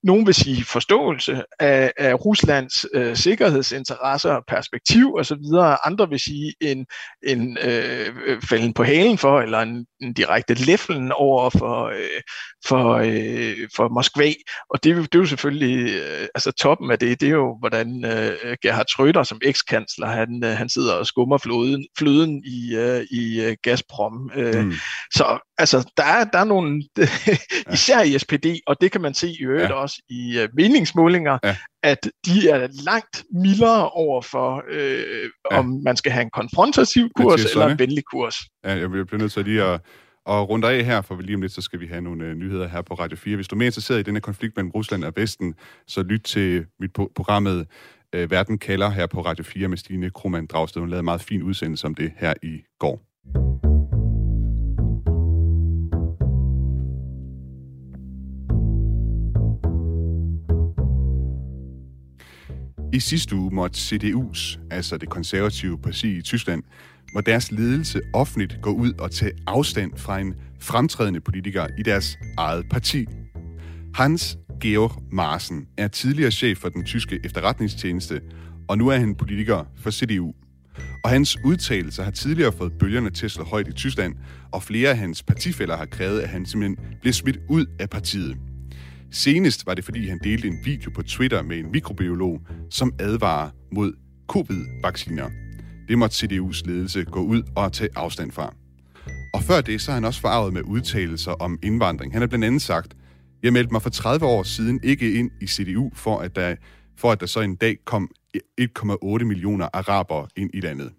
[0.07, 5.43] nogen vil sige forståelse af, af Ruslands øh, sikkerhedsinteresser og perspektiv osv.
[5.85, 6.85] Andre vil sige en,
[7.27, 12.21] en øh, fælden på halen for, eller en, en direkte læflen over for, øh,
[12.67, 14.33] for, øh, for Moskva.
[14.69, 18.05] Og det, det er jo selvfølgelig, øh, altså toppen af det, det er jo, hvordan
[18.05, 23.05] øh, Gerhard Schröder som ekskansler, han, øh, han sidder og skummer fløden, fløden i, øh,
[23.11, 24.31] i øh, Gazprom.
[24.35, 24.73] Øh, mm.
[25.13, 26.83] Så altså, der er, der er nogle,
[27.73, 29.73] især i SPD, og det kan man se i øvrigt ja.
[29.73, 31.55] også i uh, meningsmålinger, ja.
[31.83, 35.03] at de er langt mildere over for, øh,
[35.51, 35.57] ja.
[35.57, 38.35] om man skal have en konfrontativ kurs eller en venlig kurs.
[38.65, 39.81] Ja, jeg bliver nødt til lige at
[40.27, 42.67] og rundt af her, for lige om lidt, så skal vi have nogle uh, nyheder
[42.67, 43.35] her på Radio 4.
[43.35, 45.55] Hvis du er mere interesseret i denne konflikt mellem Rusland og Vesten,
[45.87, 47.67] så lyt til mit programmet
[48.15, 50.81] uh, Verden kalder her på Radio 4 med Stine Krohmann Dragsted.
[50.81, 53.06] Hun lavede en meget fin udsendelse om det her i går.
[62.93, 66.63] I sidste uge måtte CDU's, altså det konservative parti i Tyskland,
[67.11, 72.17] hvor deres ledelse offentligt går ud og tage afstand fra en fremtrædende politiker i deres
[72.37, 73.05] eget parti.
[73.93, 78.21] Hans Georg Marsen er tidligere chef for den tyske efterretningstjeneste,
[78.67, 80.33] og nu er han politiker for CDU.
[81.03, 84.15] Og hans udtalelser har tidligere fået bølgerne til at slå højt i Tyskland,
[84.51, 88.37] og flere af hans partifælder har krævet, at han simpelthen bliver smidt ud af partiet.
[89.11, 93.49] Senest var det, fordi han delte en video på Twitter med en mikrobiolog, som advarer
[93.71, 93.93] mod
[94.27, 95.29] covid-vacciner.
[95.87, 98.53] Det måtte CDU's ledelse gå ud og tage afstand fra.
[99.33, 102.13] Og før det, så er han også farvet med udtalelser om indvandring.
[102.13, 102.95] Han har blandt andet sagt,
[103.43, 106.55] jeg meldte mig for 30 år siden ikke ind i CDU, for at der,
[106.97, 108.09] for at der så en dag kom
[108.61, 110.91] 1,8 millioner arabere ind i landet.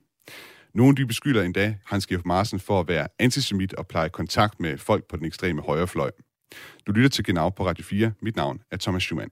[0.74, 4.78] Nogle de beskylder endda Hans Georg Marsen for at være antisemit og pleje kontakt med
[4.78, 6.10] folk på den ekstreme højrefløj.
[6.86, 8.12] Du lytter til Genau på Radio 4.
[8.22, 9.30] Mit navn er Thomas Schumann.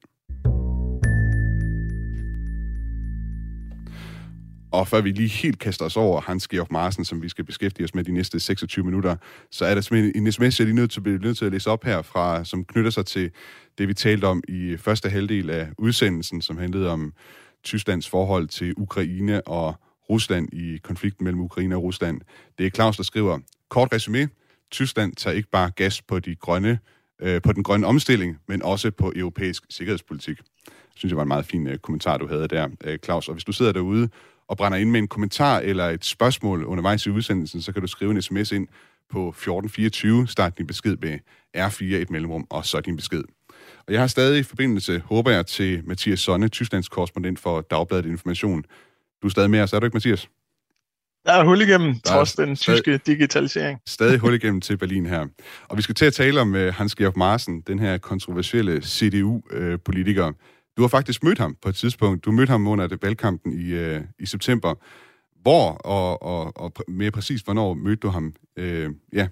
[4.73, 7.85] Og før vi lige helt kaster os over Hans Georg Marsen, som vi skal beskæftige
[7.85, 9.17] os med de næste 26 minutter,
[9.51, 11.85] så er der simpelthen en sms, jeg lige nødt til, nødt til at læse op
[11.85, 13.31] her, fra, som knytter sig til
[13.79, 17.13] det, vi talte om i første halvdel af udsendelsen, som handlede om
[17.65, 19.75] Tysklands forhold til Ukraine og
[20.11, 22.21] Rusland i konflikten mellem Ukraine og Rusland.
[22.59, 23.39] Det er Claus, der skriver,
[23.71, 24.29] kort resume,
[24.71, 26.79] Tyskland tager ikke bare gas på, de grønne,
[27.23, 30.39] øh, på den grønne omstilling, men også på europæisk sikkerhedspolitik.
[30.67, 33.29] Jeg synes, det var en meget fin øh, kommentar, du havde der, øh, Claus.
[33.29, 34.09] Og hvis du sidder derude
[34.49, 37.89] og brænder ind med en kommentar eller et spørgsmål undervejs i udsendelsen, så kan du
[37.89, 38.69] skrive en sms ind
[39.11, 41.19] på 1424, start din besked med
[41.57, 43.23] R4, et mellemrum, og så din besked.
[43.87, 48.07] Og jeg har stadig i forbindelse, håber jeg, til Mathias Sonne, Tysklands korrespondent for Dagbladet
[48.07, 48.65] Information.
[49.23, 50.29] Du er stadig med os, er du ikke, Mathias?
[51.27, 53.81] Der er hul igennem, der trods den stadig, tyske digitalisering.
[53.87, 55.27] Stadig hul igennem til Berlin her.
[55.69, 60.27] Og vi skal til at tale om uh, Hans Georg Marsen, den her kontroversielle CDU-politiker.
[60.27, 60.33] Uh,
[60.77, 62.25] du har faktisk mødt ham på et tidspunkt.
[62.25, 64.75] Du mødte ham under det valgkampen i, uh, i september.
[65.43, 68.35] Hvor og, og, og mere præcis, hvornår mødte du ham?
[68.61, 68.65] Uh,
[69.13, 69.29] ja,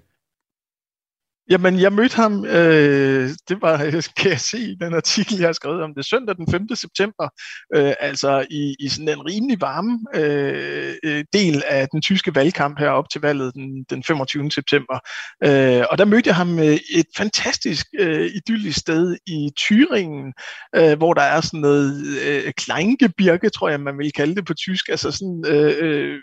[1.49, 3.77] Jamen, jeg mødte ham, øh, det var,
[4.17, 6.75] kan jeg se i den artikel, jeg har skrevet om det, søndag den 5.
[6.75, 7.29] september,
[7.75, 12.79] øh, altså i, i sådan en rimelig varme øh, øh, del af den tyske valgkamp
[12.79, 14.51] her op til valget den, den 25.
[14.51, 14.99] september.
[15.43, 20.31] Øh, og der mødte jeg ham øh, et fantastisk øh, idyllisk sted i Thüringen,
[20.75, 24.53] øh, hvor der er sådan noget øh, Kleingebirge, tror jeg, man vil kalde det på
[24.53, 26.19] tysk, altså sådan øh, øh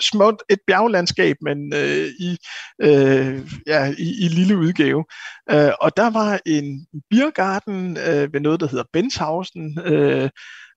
[0.00, 2.36] småt et bjerglandskab, men øh, i,
[2.82, 5.04] øh, ja, i, i lille udgave.
[5.50, 10.30] Øh, og der var en biergarten øh, ved noget, der hedder Benshausen, øh,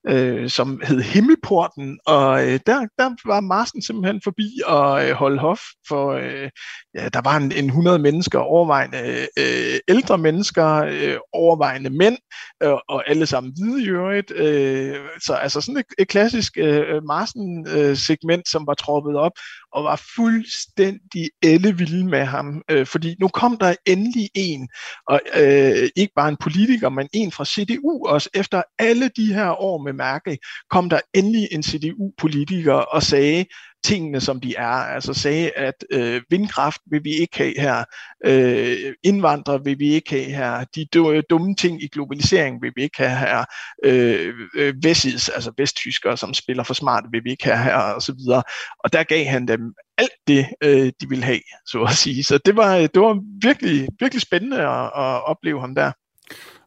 [0.08, 5.39] øh, som hed Himmelporten, og øh, der, der var Marsen simpelthen forbi og øh, holde
[5.39, 6.50] hof, for øh,
[6.96, 12.17] ja, der var en, en 100 mennesker, overvejende øh, ældre mennesker, øh, overvejende mænd,
[12.63, 14.32] øh, og alle sammen hvide i øvrigt.
[14.32, 19.32] Øh, så altså sådan et, et klassisk øh, Marsen-segment, øh, som var troppet op,
[19.72, 24.70] og var fuldstændig ellevilde med ham, øh, fordi nu kom der endelig en,
[25.08, 28.30] og øh, ikke bare en politiker, men en fra CDU også.
[28.34, 30.38] Efter alle de her år med Merkel,
[30.70, 33.46] kom der endelig en CDU-politiker og sagde,
[33.88, 34.78] tingene, som de er.
[34.95, 37.84] Altså sagde, at øh, vindkraft vil vi ikke have her,
[38.26, 42.84] øh, indvandrere vil vi ikke have her, de øh, dumme ting i globalisering vil vi
[42.84, 43.45] ikke have her,
[43.84, 48.02] øh, øh vestids, altså vesttyskere, som spiller for smart, vil vi ikke have her, og
[48.02, 48.43] så videre.
[48.84, 52.23] Og der gav han dem alt det, øh, de ville have, så at sige.
[52.23, 55.91] Så det var, det var virkelig, virkelig spændende at, at opleve ham der.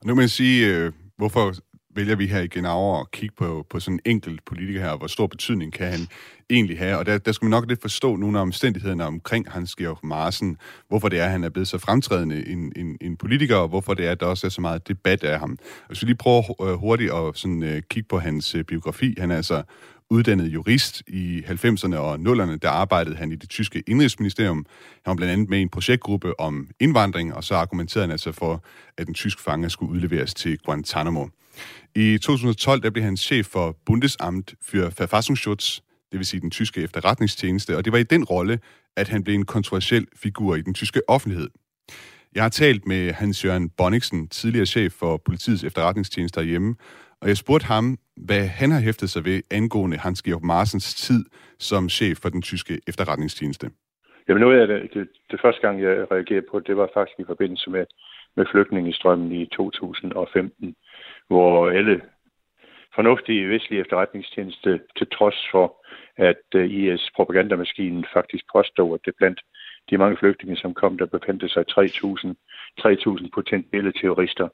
[0.05, 1.55] Nu må man sige, øh, hvorfor
[1.95, 5.07] vælger vi her i Genau at kigge på, på sådan en enkelt politiker her, hvor
[5.07, 6.01] stor betydning kan han
[6.51, 6.99] egentlig have?
[6.99, 10.57] Og der, der skal man nok lidt forstå nogle af omstændighederne omkring Hans Georg Marsen,
[10.89, 13.95] hvorfor det er, at han er blevet så fremtrædende en, en, en politiker, og hvorfor
[13.95, 15.59] det er, at der også er så meget debat af ham.
[15.89, 19.15] Og så lige prøve øh, hurtigt at sådan, uh, kigge på hans uh, biografi.
[19.19, 19.63] Han er altså
[20.11, 24.67] uddannet jurist i 90'erne og 0'erne, der arbejdede han i det tyske indrigsministerium.
[25.05, 28.33] Han var blandt andet med i en projektgruppe om indvandring, og så argumenterede han altså
[28.33, 28.65] for,
[28.99, 31.27] at den tyske fange skulle udleveres til Guantanamo.
[31.97, 36.83] I 2012 der blev han chef for Bundesamt für Verfassungsschutz, det vil sige den tyske
[36.83, 38.59] efterretningstjeneste, og det var i den rolle,
[38.97, 41.49] at han blev en kontroversiel figur i den tyske offentlighed.
[42.35, 46.77] Jeg har talt med Hans-Jørgen Bonniksen, tidligere chef for politiets efterretningstjeneste hjemme,
[47.21, 51.25] og jeg spurgte ham, hvad han har hæftet sig ved angående Hans-Georg Marsens tid
[51.59, 53.71] som chef for den tyske efterretningstjeneste.
[54.29, 57.25] Jamen noget af det, det, det første gang, jeg reagerede på, det var faktisk i
[57.27, 57.85] forbindelse med,
[58.37, 60.75] med flygtningestrømmen i 2015,
[61.31, 62.01] hvor alle
[62.95, 69.41] fornuftige vestlige efterretningstjeneste, til trods for, at øh, IS propagandamaskinen faktisk påstod, at det blandt
[69.91, 72.35] de mange flygtninge, som kom, der befandt sig 3.000
[72.81, 74.49] 3.000 potentielle terrorister.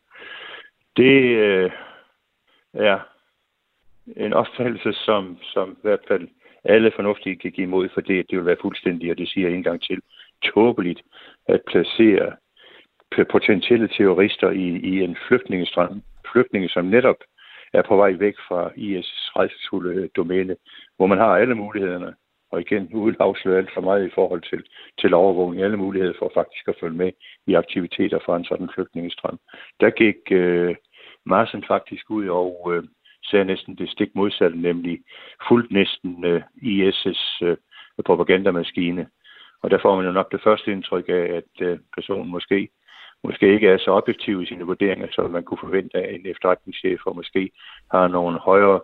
[0.97, 1.71] Det øh,
[2.75, 2.99] er
[4.17, 6.29] en opfattelse, som, som i hvert fald
[6.65, 9.57] alle fornuftige kan give imod, for det, det vil være fuldstændig, og det siger jeg
[9.57, 10.01] en gang til,
[10.43, 11.03] tåbeligt
[11.49, 12.33] at placere
[13.31, 16.03] potentielle terrorister i, i en flygtningestrøm.
[16.37, 17.21] Flygtninge, som netop
[17.73, 20.57] er på vej væk fra IS' rejsesfulde øh, domæne,
[20.97, 22.15] hvor man har alle mulighederne,
[22.51, 24.65] og igen uden afsløre alt for meget i forhold til,
[25.01, 27.13] til overvågning, alle muligheder for faktisk at følge med
[27.47, 29.39] i aktiviteter fra en sådan flygtningestrøm.
[29.81, 30.77] Der gik øh,
[31.27, 32.85] Marsen faktisk ud og øh,
[33.25, 35.01] sagde næsten det stik modsatte, nemlig
[35.49, 37.57] fuldt næsten øh, IS' øh,
[38.05, 39.07] propagandamaskine.
[39.63, 42.69] Og der får man jo nok det første indtryk af, at øh, personen måske
[43.25, 47.01] måske ikke er så objektiv i sine vurderinger, som man kunne forvente af en efterretningschef,
[47.07, 47.51] og måske
[47.91, 48.81] har nogle højere,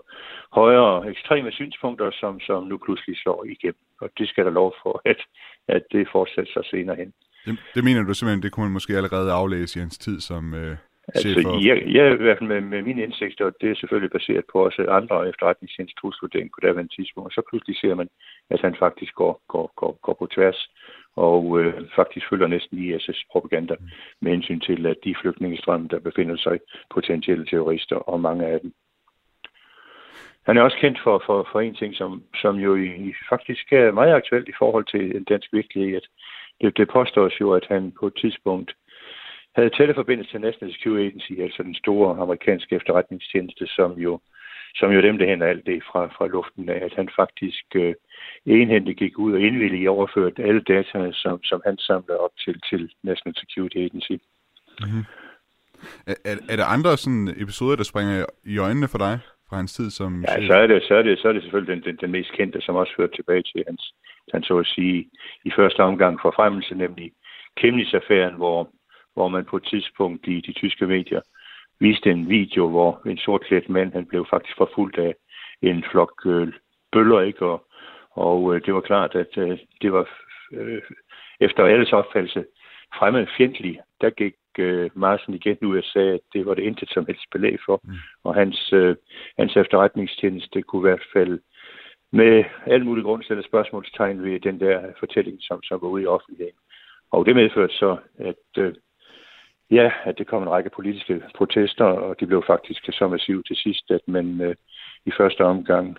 [0.53, 3.85] højere ekstreme synspunkter, som, som nu pludselig slår igennem.
[4.01, 5.21] Og det skal der lov for, at,
[5.69, 7.13] at det fortsætter sig senere hen.
[7.47, 10.55] Det, det mener du simpelthen, det kunne man måske allerede aflæse i hans tid som
[10.55, 10.77] øh,
[11.09, 11.67] altså, for...
[11.69, 14.87] jeg, jeg, i hvert fald med, med mine indsigter, det er selvfølgelig baseret på også
[14.99, 18.09] andre efterretningsinstitutsvurdering på daværende tidspunkt, og så pludselig ser man,
[18.51, 20.61] at han faktisk går, går, går, går på tværs
[21.17, 23.75] og øh, faktisk følger næsten ISS propaganda
[24.21, 28.73] med hensyn til, at de flygtningestrømme, der befinder sig potentielle terrorister, og mange af dem.
[30.47, 33.93] Han er også kendt for, for, for en ting, som, som jo i, faktisk er
[33.93, 35.97] meget aktuelt i forhold til en dansk virkelighed.
[35.97, 36.09] At
[36.61, 38.75] det, det påstås jo, at han på et tidspunkt
[39.57, 44.21] havde tætte forbindelse til National Security Agency, altså den store amerikanske efterretningstjeneste, som jo,
[44.75, 47.95] som jo dem, der henter alt det fra, fra luften af, at han faktisk øh,
[48.47, 52.93] enhændigt gik ud og indvilligt overført alle data, som, som han samlede op til, til
[53.03, 54.17] National Security Agency.
[54.81, 55.05] Mm-hmm.
[56.07, 59.73] Er, er, er der andre sådan episoder, der springer i øjnene for dig fra hans
[59.73, 61.97] tid som Ja, så er det, så er det, så er det selvfølgelig den, den,
[62.01, 63.95] den mest kendte, som også fører tilbage til hans,
[64.33, 65.11] han så at sige,
[65.45, 67.13] i første omgang forfremmelse, nemlig
[67.61, 68.71] Chemnitz-affæren, hvor,
[69.15, 71.21] hvor man på et tidspunkt i de tyske medier
[71.83, 75.15] viste en video, hvor en sortklædt mand, han blev faktisk forfulgt af
[75.63, 76.49] en flok øh,
[76.93, 77.47] bøller, ikke?
[77.47, 77.67] Og,
[78.11, 80.09] og øh, det var klart, at øh, det var
[80.53, 80.83] øh,
[81.41, 82.45] efter alles opfattelse
[82.99, 83.81] fremme fjendtlig.
[84.01, 87.25] Der gik øh, Marsen igen ud og sagde, at det var det intet som helst
[87.33, 87.81] belæg for.
[87.85, 87.93] Mm.
[88.25, 88.97] Og hans, øh,
[89.39, 91.41] hans efterretningstjeneste kunne i hvert fald
[92.13, 96.07] med alle mulige grunde stille spørgsmålstegn ved den der fortælling, som, som var ude i
[96.07, 96.59] offentligheden.
[97.11, 98.75] Og det medførte så, at øh,
[99.71, 103.57] ja, at det kom en række politiske protester, og de blev faktisk så massive til
[103.57, 104.55] sidst, at man øh,
[105.07, 105.99] i første omgang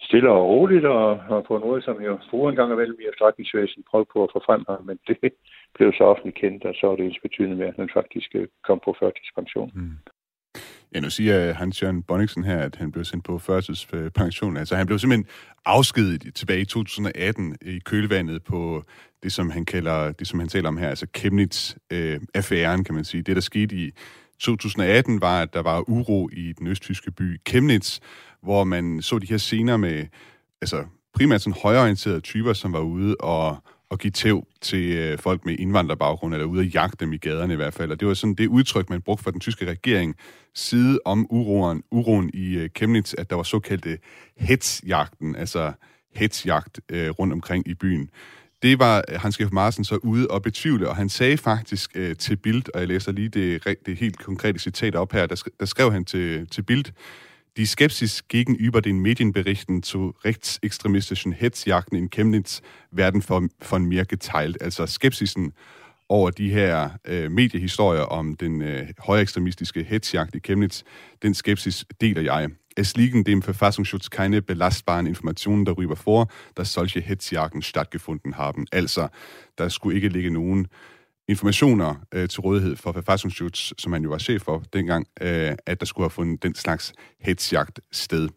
[0.00, 3.08] stille og roligt, og, og på en måde, som jeg bruger en gang imellem i
[3.08, 5.32] efterretningsvæsen, prøve på at få frem ham, men det
[5.76, 8.48] blev så offentligt kendt, og så er det ens betydende med, at han faktisk øh,
[8.66, 9.70] kom på førtidspension.
[9.74, 9.96] Mm.
[10.94, 14.56] Ja, nu siger Hans-Jørgen Bonniksen her, at han blev sendt på førtidspension.
[14.56, 15.26] Altså, han blev simpelthen
[15.64, 18.82] afskediget tilbage i 2018 i kølvandet på
[19.22, 23.04] det, som han kalder, det som han taler om her, altså Chemnitz-affæren, øh, kan man
[23.04, 23.22] sige.
[23.22, 23.90] Det, der skete i
[24.38, 28.00] 2018, var, at der var uro i den østtyske by Chemnitz,
[28.42, 30.06] hvor man så de her scener med
[30.60, 33.56] altså, primært sådan højorienterede typer, som var ude og,
[33.90, 37.52] og give tæv til øh, folk med indvandrerbaggrund, eller ude at jagte dem i gaderne
[37.52, 37.90] i hvert fald.
[37.90, 40.16] Og det var sådan det udtryk, man brugte fra den tyske regering
[40.54, 43.98] side om uroen, uroen i øh, Chemnitz, at der var såkaldte
[44.36, 45.72] hetsjagten, altså
[46.14, 48.10] hetsjagt øh, rundt omkring i byen.
[48.62, 52.16] Det var øh, Hans Georg Marsen så ude og betvivle, og han sagde faktisk øh,
[52.16, 55.66] til Bild, og jeg læser lige det, det helt konkrete citat op her, der, der
[55.66, 56.84] skrev han til, til Bild,
[57.56, 64.60] Die Skepsis gegenüber den Medienberichten zu rechtsextremistischen Hetzjagden in Chemnitz werden von, von mir geteilt.
[64.60, 65.52] Altså skepsisen
[66.08, 70.82] over de her øh, mediehistorier om den øh, højekstremistiske hetzjagt i Chemnitz,
[71.22, 72.50] den skepsis deler jeg.
[72.76, 78.66] Es liegen dem Verfassungsschutz keine belastbaren Informationen darüber vor, dass solche Hetzjagden stattgefunden haben.
[78.72, 79.08] Altså,
[79.58, 80.66] der skulle ikke ligge nogen
[81.28, 85.80] informationer øh, til rådighed for Verfassungsschutz, som han jo var chef for dengang, øh, at
[85.80, 88.28] der skulle have fundet den slags hetsjagt sted.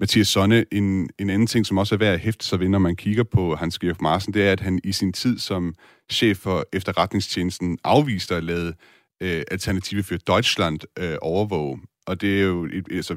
[0.00, 2.78] Mathias Sonne, en, en anden ting, som også er værd at hæfte sig ved, når
[2.78, 5.74] man kigger på Hans Georg Marsen, det er, at han i sin tid som
[6.10, 8.74] chef for efterretningstjenesten afviste at lade
[9.22, 11.80] øh, Alternative for Deutschland øh, overvåge.
[12.06, 13.16] Og det er jo et, altså,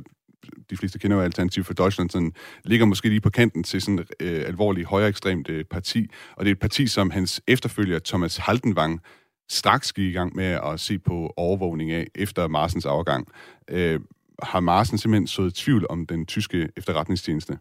[0.70, 2.34] de fleste kender jo Alternativ for Deutschland, sådan,
[2.64, 6.08] ligger måske lige på kanten til sådan et øh, alvorligt højere ekstremt øh, parti.
[6.36, 9.02] Og det er et parti, som hans efterfølger Thomas Haldenwang
[9.50, 13.28] straks gik i gang med at se på overvågning af efter Marsens afgang.
[13.68, 14.00] Øh,
[14.44, 17.58] har Marsen simpelthen sået tvivl om den tyske efterretningstjeneste?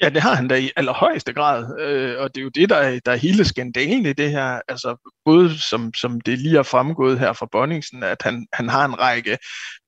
[0.00, 2.76] Ja, det har han da i allerhøjeste grad, øh, og det er jo det, der
[2.76, 4.60] er, der er hele skandalen i det her.
[4.68, 8.84] Altså både som, som det lige er fremgået her fra Bonningsen, at han, han har
[8.84, 9.38] en række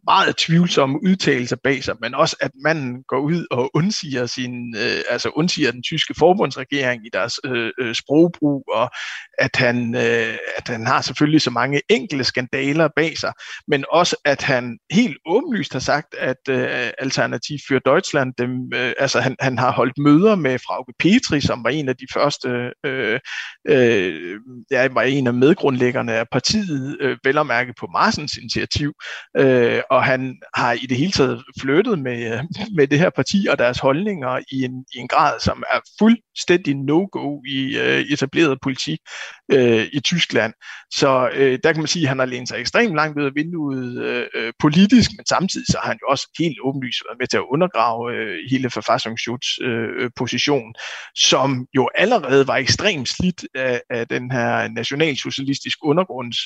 [0.04, 5.02] meget tvivlsomme udtalelser bag sig, men også at manden går ud og undsiger, sin, øh,
[5.10, 8.90] altså undsiger den tyske forbundsregering i deres øh, øh, sprogbrug, og
[9.38, 13.32] at han, øh, at han har selvfølgelig så mange enkelte skandaler bag sig,
[13.68, 18.92] men også at han helt åbenlyst har sagt, at øh, Alternativ for Deutschland, dem, øh,
[18.98, 22.72] altså han, han har holdt møder med Frauke Petri, som var en af de første,
[22.86, 23.20] øh,
[23.68, 24.40] øh,
[24.70, 28.92] ja, var en af medgrundlæggerne af partiet, øh, vel at mærke på Marsens initiativ,
[29.36, 32.40] øh, og han har i det hele taget flyttet med,
[32.76, 36.74] med det her parti og deres holdninger i en, i en grad, som er fuldstændig
[36.74, 38.98] no-go i øh, etableret politik
[39.52, 40.52] øh, i Tyskland.
[40.92, 43.34] Så øh, der kan man sige, at han har lænet sig ekstremt langt ud af
[43.34, 47.26] vinduet øh, øh, politisk, men samtidig så har han jo også helt åbenlyst været med
[47.26, 50.74] til at undergrave øh, hele Verfassungsschutz øh, position,
[51.14, 56.38] som jo allerede var ekstremt slidt af, af den her nationalsocialistisk undergrunds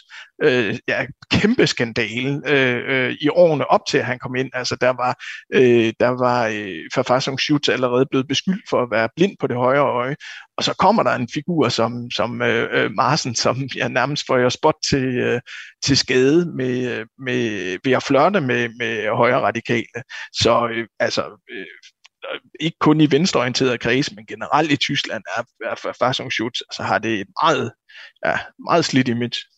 [0.43, 4.51] øh, ja, kæmpe skandale øh, øh, i årene op til, at han kom ind.
[4.53, 5.23] Altså der var,
[5.55, 9.83] øh, der var øh, Verfassungsschutz allerede blevet beskyldt for at være blind på det højre
[9.83, 10.17] øje,
[10.57, 14.37] og så kommer der en figur som, som øh, øh Marsen, som jeg nærmest får
[14.37, 15.41] jeg spot til, øh,
[15.85, 20.03] til skade med, øh, med, ved at flørte med, med højre radikale.
[20.33, 21.67] Så øh, altså, øh,
[22.61, 27.21] ikke kun i venstreorienterede kreds, men generelt i Tyskland er, er så altså har det
[27.21, 27.73] et meget,
[28.27, 29.54] ja, meget slidt image.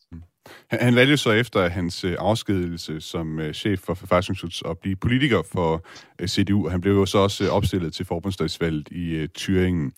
[0.71, 4.97] Han, han valgte så efter hans øh, afskedelse som øh, chef for Verfassungsschutz at blive
[4.97, 5.87] politiker for
[6.21, 9.91] øh, CDU, og han blev jo så også øh, opstillet til forbundsdagsvalget i Thüringen.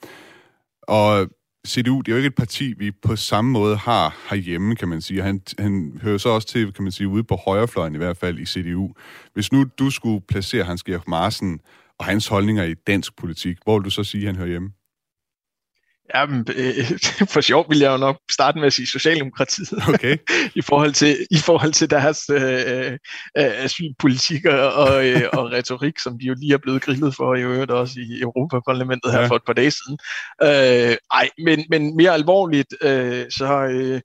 [0.83, 1.29] Og
[1.67, 5.01] CDU, det er jo ikke et parti, vi på samme måde har herhjemme, kan man
[5.01, 5.23] sige.
[5.23, 8.39] Han, han hører så også til, kan man sige, ude på højrefløjen i hvert fald
[8.39, 8.93] i CDU.
[9.35, 11.61] Hvis nu du skulle placere Hans Georg Marsen
[11.99, 14.71] og hans holdninger i dansk politik, hvor vil du så sige, at han hører hjemme?
[16.15, 16.85] Jamen, øh,
[17.33, 19.89] for sjov vil jeg jo nok starte med at sige Socialdemokratiet.
[19.89, 20.17] Okay.
[20.61, 22.93] I, forhold til, I forhold til deres øh,
[23.39, 27.43] øh, asylpolitik og, øh, og retorik, som de jo lige er blevet grillet for i
[27.43, 29.27] øvrigt også i Europaparlamentet her ja.
[29.27, 29.99] for et par dage siden.
[30.43, 33.69] Øh, ej, men, men mere alvorligt, øh, så...
[33.71, 34.01] Øh,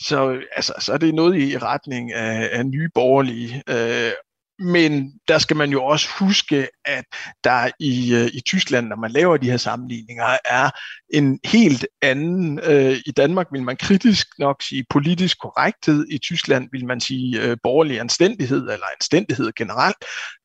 [0.00, 4.12] så, altså, så er det noget i retning af, af nye borgerlige, øh,
[4.58, 7.04] men der skal man jo også huske, at
[7.44, 10.70] der i, øh, i Tyskland, når man laver de her sammenligninger, er
[11.12, 12.60] en helt anden.
[12.62, 16.06] Øh, I Danmark vil man kritisk nok sige politisk korrekthed.
[16.10, 19.96] I Tyskland vil man sige øh, borgerlig anstændighed eller anstændighed generelt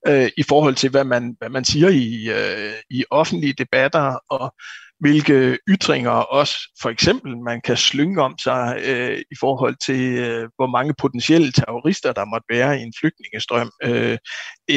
[0.08, 4.18] øh, i forhold til, hvad man, hvad man siger i, øh, i offentlige debatter.
[4.30, 4.54] Og
[5.02, 10.50] hvilke ytringer også for eksempel man kan slynge om sig øh, i forhold til, øh,
[10.56, 14.18] hvor mange potentielle terrorister, der måtte være i en flygtningestrøm, øh,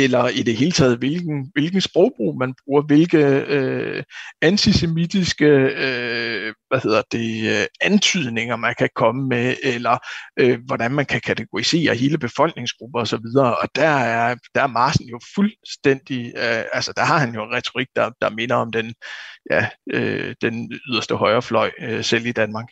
[0.03, 3.19] eller i det hele taget, hvilken, hvilken sprogbrug man bruger, hvilke
[3.49, 4.03] øh,
[4.43, 9.99] antisemitiske øh, hvad hedder det, øh, antydninger man kan komme med, eller
[10.39, 13.27] øh, hvordan man kan kategorisere hele befolkningsgrupper osv.
[13.37, 17.45] Og, og der er, der er Marsen jo fuldstændig, øh, altså der har han jo
[17.45, 18.95] en retorik, der, der minder om den,
[19.51, 22.67] ja, øh, den yderste højrefløj, øh, selv i Danmark.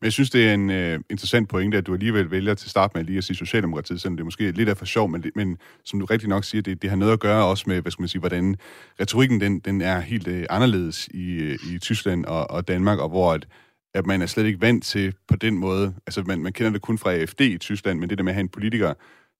[0.00, 2.94] Men jeg synes, det er en øh, interessant pointe, at du alligevel vælger til start
[2.94, 5.58] med lige at sige Socialdemokratiet, selvom det er måske lidt af for sjov, men, men
[5.84, 8.02] som du rigtig nok siger, det, det har noget at gøre også med, hvad skal
[8.02, 8.56] man sige, hvordan
[9.00, 13.08] retorikken den, den er helt øh, anderledes i, øh, i Tyskland og, og Danmark, og
[13.08, 13.46] hvor at,
[13.94, 16.82] at man er slet ikke vant til på den måde, altså man, man kender det
[16.82, 18.94] kun fra AFD i Tyskland, men det der med at have en politiker,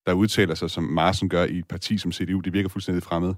[0.07, 3.35] der udtaler sig, som Marsen gør i et parti som CDU, det virker fuldstændig fremmed.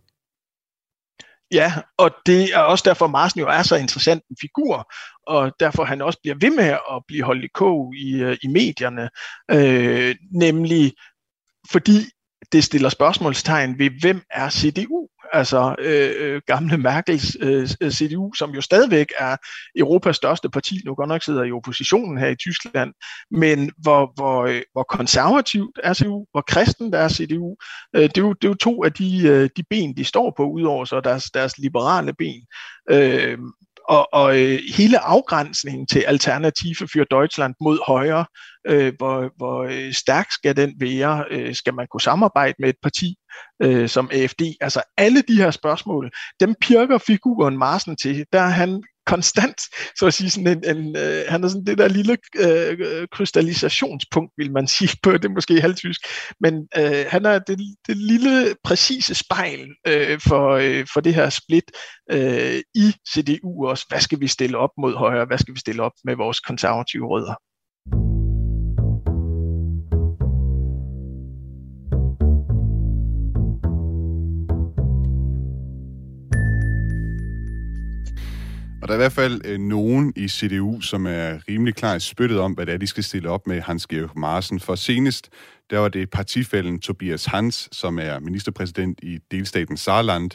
[1.52, 4.92] Ja, og det er også derfor, Marsen jo er så interessant en figur,
[5.26, 8.46] og derfor han også bliver ved med at blive holdt i kog i, øh, i
[8.46, 9.10] medierne,
[9.50, 10.92] øh, nemlig
[11.70, 11.98] fordi
[12.52, 15.08] det stiller spørgsmålstegn ved, hvem er CDU?
[15.32, 19.36] Altså øh, øh, gamle Merkels øh, øh CDU, som jo stadigvæk er
[19.76, 22.92] Europas største parti, nu godt nok sidder i oppositionen her i Tyskland,
[23.30, 27.56] men hvor, hvor, øh, hvor konservativt er CDU, hvor kristen er CDU.
[27.96, 30.34] Øh, det, er jo, det er jo to af de, øh, de ben, de står
[30.36, 32.42] på, udover så deres, deres liberale ben.
[32.90, 33.38] Øh,
[33.88, 38.26] og, og øh, hele afgrænsningen til Alternative for Deutschland mod højre,
[38.66, 41.24] øh, hvor, hvor øh, stærk skal den være?
[41.30, 43.16] Øh, skal man kunne samarbejde med et parti
[43.62, 44.42] øh, som AFD?
[44.60, 46.10] Altså alle de her spørgsmål,
[46.40, 48.24] dem pirker figuren Marsen til.
[48.32, 49.60] Der er han konstant,
[49.98, 54.32] så at sige, sådan en, en øh, han er sådan det der lille øh, krystallisationspunkt,
[54.36, 56.00] vil man sige på, det er måske halvtysk,
[56.40, 61.30] men øh, han er det, det lille præcise spejl øh, for, øh, for det her
[61.30, 61.70] split
[62.12, 63.84] øh, i CDU også.
[63.88, 65.24] Hvad skal vi stille op mod højre?
[65.24, 67.47] Hvad skal vi stille op med vores konservative rødder?
[78.88, 82.00] Og der er i hvert fald øh, nogen i CDU, som er rimelig klar i
[82.00, 84.60] spyttet om, hvad det er, de skal stille op med Hans-Georg Marsen.
[84.60, 85.28] For senest,
[85.70, 90.30] der var det partifælden Tobias Hans, som er ministerpræsident i delstaten Saarland,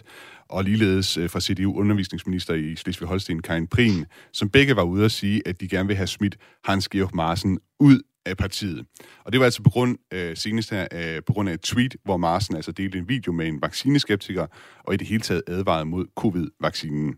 [0.50, 5.12] og ligeledes øh, fra CDU undervisningsminister i Slesvig-Holsten, Karin Prien, som begge var ude at
[5.12, 8.86] sige, at de gerne vil have smidt Hans-Georg Marsen ud af partiet.
[9.26, 11.96] Og det var altså på grund, øh, senest her, øh, på grund af et tweet,
[12.06, 14.48] hvor Marsen altså delte en video med en vaccineskeptiker,
[14.84, 17.16] og i det hele taget advarede mod covid-vaccinen.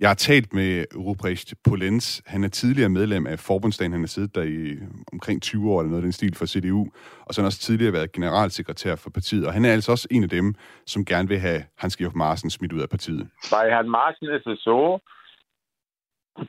[0.00, 2.22] Jeg har talt med Ruprecht Polens.
[2.26, 3.92] Han er tidligere medlem af forbundsdagen.
[3.92, 4.78] Han har siddet der i
[5.12, 6.82] omkring 20 år eller noget af den stil for CDU.
[7.26, 9.46] Og så har han også tidligere været generalsekretær for partiet.
[9.46, 10.54] Og han er altså også en af dem,
[10.86, 13.28] som gerne vil have Hans-Georg Marsen smidt ud af partiet.
[13.54, 14.80] Bei Herrn Marsen ist es so,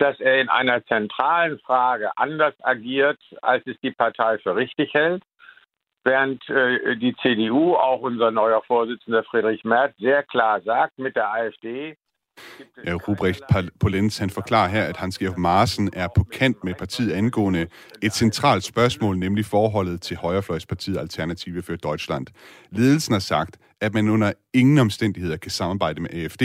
[0.03, 5.23] dass er in einer zentralen Frage anders agiert, als es die Partei für richtig hält,
[6.03, 11.27] während äh, die CDU, auch unser neuer Vorsitzender Friedrich Merz, sehr klar sagt, mit der
[11.33, 11.95] AfD
[12.85, 13.41] Ja, Ruprecht
[13.79, 17.67] Polens, han forklarer her, at Hans Georg Marsen er på kant med partiet angående
[18.01, 22.27] et centralt spørgsmål, nemlig forholdet til højrefløjspartiet Alternative for Deutschland.
[22.71, 26.41] Ledelsen har sagt, at man under ingen omstændigheder kan samarbejde med AFD,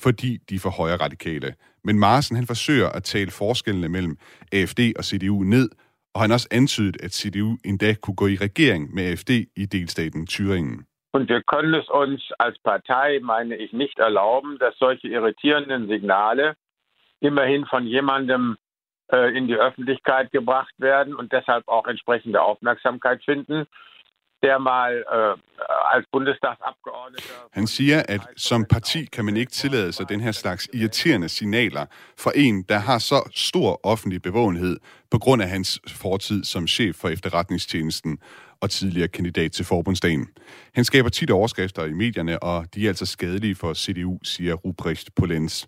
[0.00, 1.54] fordi de er for højre radikale.
[1.84, 4.16] Men Marsen han forsøger at tale forskellene mellem
[4.52, 5.68] AFD og CDU ned,
[6.14, 9.66] og han har også antydet, at CDU endda kunne gå i regering med AFD i
[9.66, 10.91] delstaten Thüringen.
[11.12, 16.56] Und wir können es uns als Partei, meine ich, nicht erlauben, dass solche irritierenden Signale
[17.20, 18.56] immerhin von jemandem
[19.12, 23.66] äh, in die Öffentlichkeit gebracht werden und deshalb auch entsprechende Aufmerksamkeit finden,
[24.42, 25.36] der mal øh,
[25.94, 27.34] als Bundestagsabgeordneter...
[27.52, 31.86] Han siger, at som parti kan man ikke tillade sig den her slags irriterende signaler
[32.18, 34.76] fra en, der har så stor offentlig bevågenhed
[35.10, 38.18] på grund af hans fortid som chef for efterretningstjenesten
[38.62, 40.28] og tidligere kandidat til forbundsdagen.
[40.74, 45.14] Han skaber tit overskrifter i medierne, og de er altså skadelige for CDU, siger Ruprecht
[45.14, 45.66] Polenz.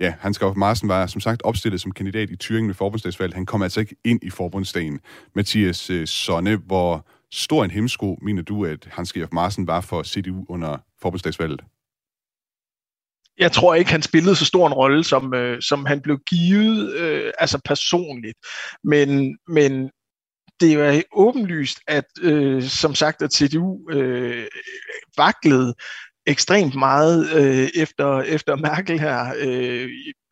[0.00, 3.34] Ja, Hans Gauf Marsen var som sagt opstillet som kandidat i Thüringen ved forbundsdagsvalget.
[3.34, 5.00] Han kom altså ikke ind i forbundsdagen.
[5.34, 10.02] Mathias øh, Sonne, hvor stor en hemsko mener du, at Hans Georg Marsen var for
[10.02, 11.60] CDU under forbundsdagsvalget?
[13.38, 16.94] Jeg tror ikke, han spillede så stor en rolle, som, øh, som han blev givet,
[16.94, 18.38] øh, altså personligt.
[18.84, 19.90] Men, men
[20.60, 24.46] det er jo åbenlyst, at øh, som sagt, at CDU øh,
[25.16, 25.74] vaklede
[26.26, 29.88] ekstremt meget øh, efter, efter Merkel her øh,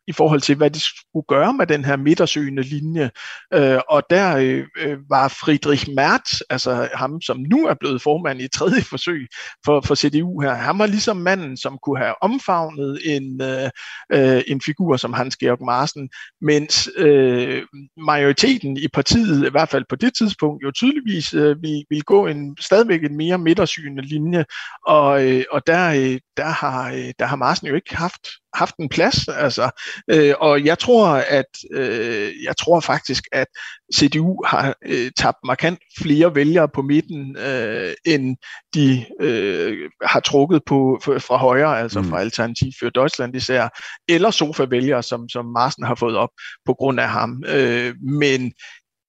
[0.07, 3.09] i forhold til, hvad de skulle gøre med den her midtersøgende linje.
[3.53, 8.47] Øh, og der øh, var Friedrich Merz, altså ham, som nu er blevet formand i
[8.47, 9.27] tredje forsøg
[9.65, 13.69] for, for CDU her, han var ligesom manden, som kunne have omfavnet en, øh,
[14.13, 16.09] øh en figur som Hans Georg Marsen,
[16.41, 17.63] mens øh,
[17.97, 22.27] majoriteten i partiet, i hvert fald på det tidspunkt, jo tydeligvis øh, ville, ville gå
[22.27, 24.45] en stadigvæk en mere midtersøgende linje,
[24.87, 28.75] og, øh, og der, øh, der, har, øh, der har Marsen jo ikke haft haft
[28.75, 29.27] en plads.
[29.27, 29.69] Altså,
[30.07, 33.47] øh, og jeg tror, at øh, jeg tror faktisk, at
[33.95, 38.37] CDU har øh, tabt markant flere vælgere på midten, øh, end
[38.73, 42.09] de øh, har trukket på fra højre, altså mm.
[42.09, 43.69] fra Alternativ for Deutschland især,
[44.09, 46.29] eller sofa-vælgere, som, som Marsen har fået op
[46.65, 47.43] på grund af ham.
[47.47, 48.53] Øh, men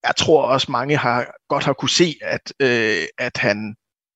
[0.06, 3.74] jeg tror også mange har godt har kunne se, at, øh, at han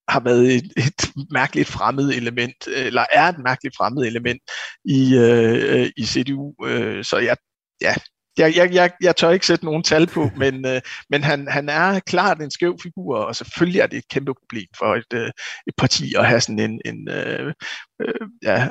[0.09, 4.42] har været et, et mærkeligt fremmed element, eller er et mærkeligt fremmed element
[4.84, 6.54] i, øh, i CDU.
[6.64, 7.36] Øh, så jeg,
[7.80, 7.94] ja,
[8.38, 10.80] jeg, jeg, jeg, jeg tør ikke sætte nogen tal på, men, øh,
[11.11, 14.66] men han, han er klart en skæv figur, og selvfølgelig er det et kæmpe problem
[14.78, 15.30] for et, øh,
[15.66, 17.54] et parti at have sådan en, en øh,
[18.02, 18.68] øh, ja,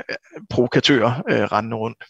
[0.49, 2.03] provokatør øh, rendende rundt.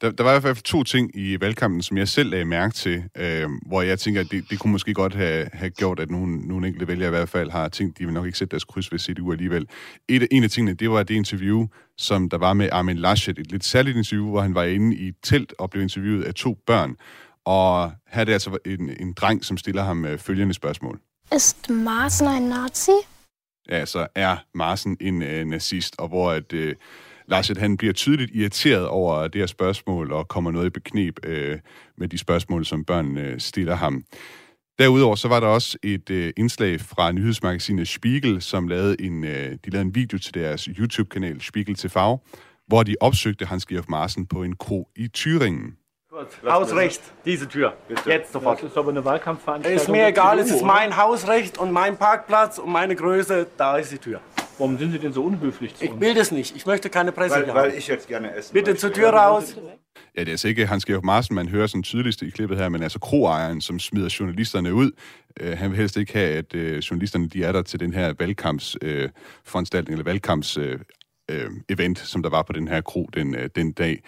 [0.00, 2.74] Der, der var i hvert fald to ting i valgkampen, som jeg selv lagde mærke
[2.74, 6.10] til, øh, hvor jeg tænker, at det, det kunne måske godt have, have gjort, at
[6.10, 8.64] nogle, nogle enkelte vælgere i hvert fald har tænkt, de vil nok ikke sætte deres
[8.64, 9.66] kryds ved CDU alligevel.
[10.08, 11.66] Et, en af tingene, det var det interview,
[11.98, 15.12] som der var med Armin Laschet, et lidt særligt interview, hvor han var inde i
[15.22, 16.96] telt og blev interviewet af to børn.
[17.44, 21.00] Og her er det altså en, en dreng, som stiller ham øh, følgende spørgsmål.
[21.36, 22.90] Ist Marsen en nazi?
[23.68, 26.52] Ja, så er Marsen en øh, nazist, og hvor at...
[26.52, 26.74] Øh,
[27.30, 31.58] Lars, han bliver tydeligt irriteret over det her spørgsmål og kommer noget i beknep øh,
[31.98, 34.04] med de spørgsmål, som børnene øh, stiller ham.
[34.78, 39.50] Derudover så var der også et øh, indslag fra nyhedsmagasinet Spiegel, som lavede en, øh,
[39.64, 41.98] de lavede en video til deres YouTube-kanal Spiegel TV,
[42.66, 45.80] hvor de opsøgte Hans Georg Marsen på en kro i Thüringen.
[46.48, 47.72] Hausrecht, diese Tür.
[48.06, 48.58] Jetzt sofort.
[48.58, 49.80] Das ist aber eine Wahlkampfveranstaltung.
[49.80, 53.92] Ist mir egal, es ist mein Hausrecht und mein Parkplatz und meine Größe, da ist
[53.92, 54.20] die Tür.
[54.60, 56.56] Warum sind Sie denn so unhöflich zu Ich will das nicht.
[56.56, 59.56] Ich möchte keine Presse weil, weil ich jetzt gerne essen Bitte zur Tür raus.
[60.16, 62.68] Ja, det er altså ikke Hans Georg Marsen, man hører sådan tydeligst i klippet her,
[62.68, 64.90] men altså kroejeren, som smider journalisterne ud.
[65.42, 68.14] Uh, han vil helst ikke have, at uh, journalisterne de er der til den her
[68.18, 70.64] valgkampsforanstaltning, uh, eller valgkamps uh,
[71.68, 74.02] event, som der var på den her kro den, uh, den dag.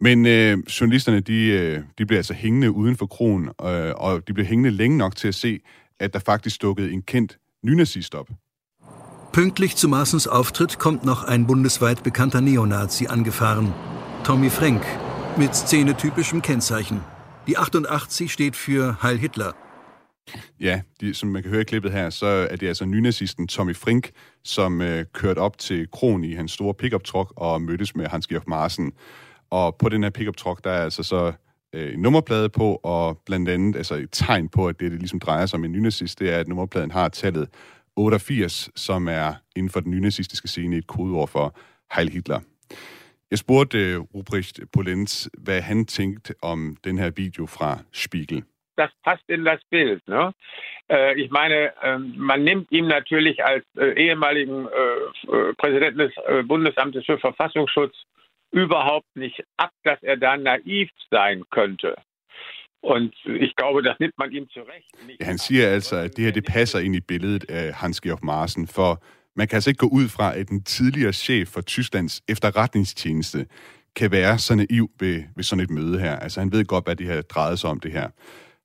[0.00, 4.34] Men øh, journalisterne, de, øh, de bliver altså hængende uden for kronen, øh, og de
[4.34, 5.60] bliver hængende længe nok til at se,
[6.00, 8.28] at der faktisk dukkede en kendt nynazist op.
[9.38, 13.72] Pünktlich zu Maaßens Auftritt kommt noch ein bundesweit bekannter Neonazi angefahren.
[14.24, 14.82] Tommy Frank,
[15.36, 17.02] mit szenetypischem Kennzeichen.
[17.46, 19.54] Die 88 steht für Heil Hitler.
[20.58, 23.76] Ja, de, som man kan høre i klippet her, så er det altså nynazisten Tommy
[23.76, 24.10] Frink,
[24.44, 28.26] som øh, kørte op til Kron i hans store pickup truck og mødtes med Hans
[28.26, 28.92] Georg Marsen.
[29.50, 31.32] Og på den her pickup truck, der er altså så
[31.72, 35.18] øh, en nummerplade på, og blandt andet altså et tegn på, at det, det ligesom
[35.18, 37.48] drejer sig om en nynazist, det er, at nummerpladen har tallet
[37.98, 41.58] 88, som er inden for den nynazistiske scene et kodeord for
[41.94, 42.40] Heil Hitler.
[43.30, 48.42] Jeg spurgte øh, Ruprecht Polenz, hvad han tænkte om den her video fra Spiegel.
[48.78, 50.00] das passt in das Bild.
[50.06, 50.32] Ne?
[50.88, 56.12] Äh, ich meine, äh, man nimmt ihm natürlich als äh, ehemaligen äh, äh, Präsidenten des
[56.26, 57.94] äh, Bundesamtes für Verfassungsschutz
[58.50, 61.96] überhaupt nicht ab, dass er da naiv sein könnte.
[62.82, 64.90] Und ich glaube, das nimmt man ihm zurecht.
[65.20, 68.66] Ja, han siger altså, at det her det passer ind i billedet af Hans-Georg Marsen,
[68.66, 69.02] for
[69.36, 73.46] man kan altså ikke gå ud fra, at den tidligere chef for Tysklands efterretningstjeneste
[73.96, 76.16] kan være så naiv ved, ved sådan et møde her.
[76.16, 78.08] Altså han ved godt, hvad det her drejede sig om det her.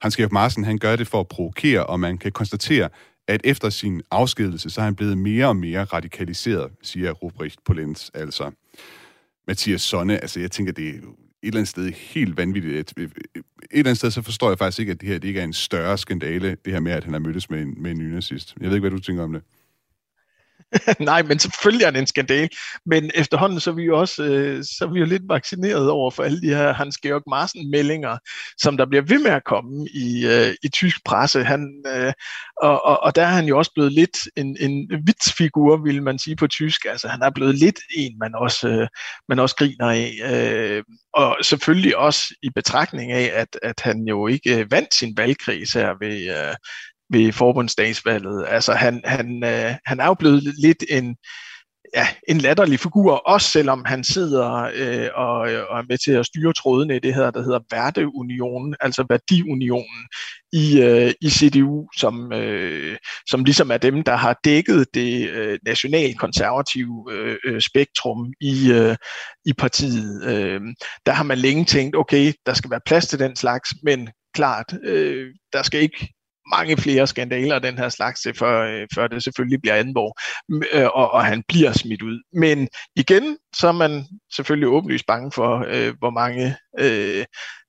[0.02, 2.90] Hans Georg Marsen, han gør det for at provokere, og man kan konstatere,
[3.28, 8.10] at efter sin afskedelse, så er han blevet mere og mere radikaliseret, siger Ruprecht Polenz
[8.14, 8.52] altså.
[9.48, 11.04] Mathias Sonne, altså jeg tænker, det er et
[11.44, 13.00] eller andet sted helt vanvittigt.
[13.00, 13.43] at
[13.74, 15.44] et eller andet sted, så forstår jeg faktisk ikke, at det her det ikke er
[15.44, 18.56] en større skandale, det her med, at han har mødtes med en, med en nynazist.
[18.62, 19.42] Jeg ved ikke, hvad du tænker om det.
[21.00, 22.50] Nej, men selvfølgelig er det en skandal.
[22.86, 26.12] Men efterhånden så er vi jo også øh, så er vi jo lidt vaccineret over
[26.12, 28.18] for alle de her Hans Georg Marsen-meldinger,
[28.58, 31.44] som der bliver ved med at komme i, øh, i tysk presse.
[31.44, 32.14] Han, øh,
[32.62, 36.20] og, og, og der er han jo også blevet lidt en, en vitsfigur, vil man
[36.20, 36.86] sige på tysk.
[36.86, 38.88] Altså han er blevet lidt en, man også, øh,
[39.30, 40.12] man også griner af.
[40.32, 45.18] Øh, og selvfølgelig også i betragtning af, at, at han jo ikke øh, vandt sin
[45.18, 46.56] valgkreds her ved, øh,
[47.10, 48.46] ved forbundsdagsvalget.
[48.48, 51.16] Altså han, han, øh, han er jo blevet lidt en,
[51.96, 56.12] ja, en latterlig figur, også selvom han sidder øh, og, øh, og er med til
[56.12, 60.08] at styre trådene i det her, der hedder Værdeunionen, altså værdiunionen
[60.54, 62.98] i, øh, i CDU, som, øh,
[63.30, 68.96] som ligesom er dem, der har dækket det øh, nationalkonservative øh, øh, spektrum i, øh,
[69.46, 70.24] i partiet.
[70.24, 70.62] Øh,
[71.06, 74.74] der har man længe tænkt, okay, der skal være plads til den slags, men klart,
[74.84, 76.14] øh, der skal ikke
[76.52, 80.16] mange flere skandaler af den her slags, øh, før, øh, før det selvfølgelig bliver Anborg,
[80.74, 82.24] øh, og, og han bliver smidt ud.
[82.34, 87.26] Men igen, så er man selvfølgelig åbenlyst bange for, øh, hvor mange øh,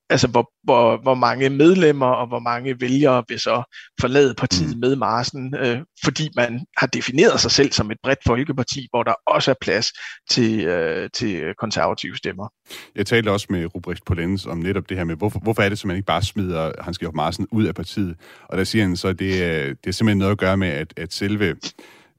[0.09, 4.79] altså hvor, hvor, hvor mange medlemmer og hvor mange vælgere vil så forlade partiet mm.
[4.79, 9.13] med Marsen, øh, fordi man har defineret sig selv som et bredt folkeparti, hvor der
[9.27, 9.87] også er plads
[10.29, 12.47] til, øh, til konservative stemmer.
[12.95, 15.79] Jeg talte også med Ruprecht Polenz om netop det her med, hvorfor, hvorfor er det,
[15.79, 18.15] at man ikke bare smider Hans Georg Marsen ud af partiet?
[18.49, 19.31] Og der siger han så, at det,
[19.83, 21.55] det er simpelthen noget at gøre med, at, at selve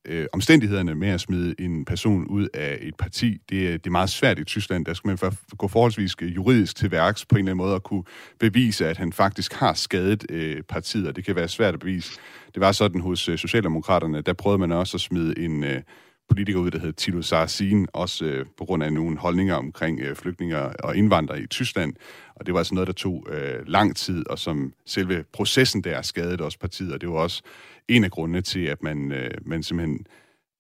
[0.08, 4.10] øh, omstændighederne med at smide en person ud af et parti, det, det er meget
[4.10, 4.84] svært i Tyskland.
[4.84, 7.74] Der skal man for, gå forholdsvis øh, juridisk til værks på en eller anden måde
[7.74, 8.04] at kunne
[8.38, 12.12] bevise, at han faktisk har skadet øh, partiet, og det kan være svært at bevise.
[12.54, 15.82] Det var sådan hos øh, Socialdemokraterne, der prøvede man også at smide en øh,
[16.28, 20.16] politiker ud, der hed Tilo Sarrazin, også øh, på grund af nogle holdninger omkring øh,
[20.16, 21.94] flygtninge og indvandrere i Tyskland.
[22.36, 26.02] Og det var altså noget, der tog øh, lang tid, og som selve processen der
[26.02, 27.42] skadede også partiet, og det var også
[27.88, 30.06] en af grundene til, at man, øh, man simpelthen...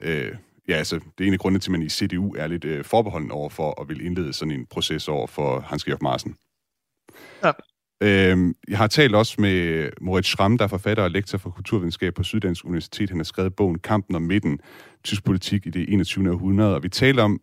[0.02, 0.32] Øh,
[0.68, 2.84] ja, altså, det er en af grundene til, at man i CDU er lidt øh,
[2.84, 6.36] forbeholden over for at vil indlede sådan en proces over for Hans-Georg Marsen.
[7.44, 7.52] Ja.
[8.02, 12.14] Øhm, jeg har talt også med Moritz Schramm, der er forfatter og lektor for kulturvidenskab
[12.14, 13.10] på Syddansk Universitet.
[13.10, 14.60] Han har skrevet bogen Kampen om midten,
[15.04, 16.30] tysk politik i det 21.
[16.30, 17.40] århundrede, og vi taler om,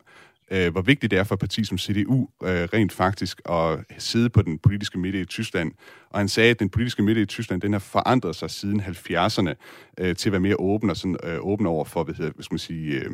[0.52, 4.30] øh, hvor vigtigt det er for et parti som CDU øh, rent faktisk at sidde
[4.30, 5.72] på den politiske midte i Tyskland.
[6.10, 9.54] Og han sagde, at den politiske midte i Tyskland, den har forandret sig siden 70'erne
[10.00, 12.44] øh, til at være mere åben og sådan, øh, åben over for, hvad, hedder, hvad
[12.44, 13.12] skal man sige, øh,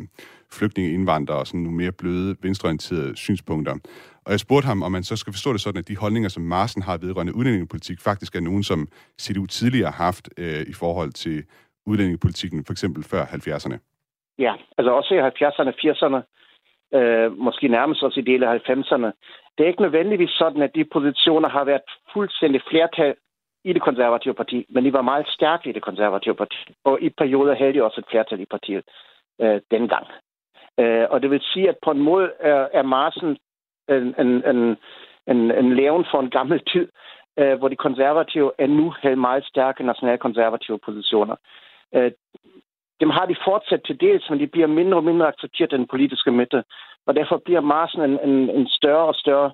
[0.52, 3.76] flygtninge, indvandrere og sådan nogle mere bløde, venstreorienterede synspunkter.
[4.26, 6.44] Og jeg spurgte ham, om man så skal forstå det sådan, at de holdninger, som
[6.44, 8.88] Marsen har vedrørende udlændingepolitik, faktisk er nogen, som
[9.22, 11.44] CDU tidligere har haft øh, i forhold til
[11.86, 13.78] udlændingepolitikken, for eksempel før 70'erne.
[14.40, 16.20] Ja, altså også i 70'erne, 80'erne,
[16.94, 19.12] øh, måske nærmest også i dele af 90'erne.
[19.58, 21.82] Det er ikke nødvendigvis sådan, at de positioner har været
[22.14, 23.16] fuldstændig flertal
[23.64, 26.58] i det konservative parti, men de var meget stærke i det konservative parti.
[26.84, 28.84] Og i perioder havde de også et flertal i partiet
[29.42, 30.08] øh, dengang.
[30.80, 33.38] Øh, og det vil sige, at på en måde er, er Marsen
[33.90, 34.78] en, en, en,
[35.28, 36.88] en, en leven for en gammel tid,
[37.40, 41.36] øh, hvor de konservative er nu havde meget stærke nationalkonservative positioner.
[41.96, 42.12] Øh,
[43.00, 46.32] dem har de fortsat til dels, men de bliver mindre og mindre accepteret den politiske
[46.32, 46.64] midte.
[47.08, 49.52] Og derfor bliver Marsen en, en, en større og større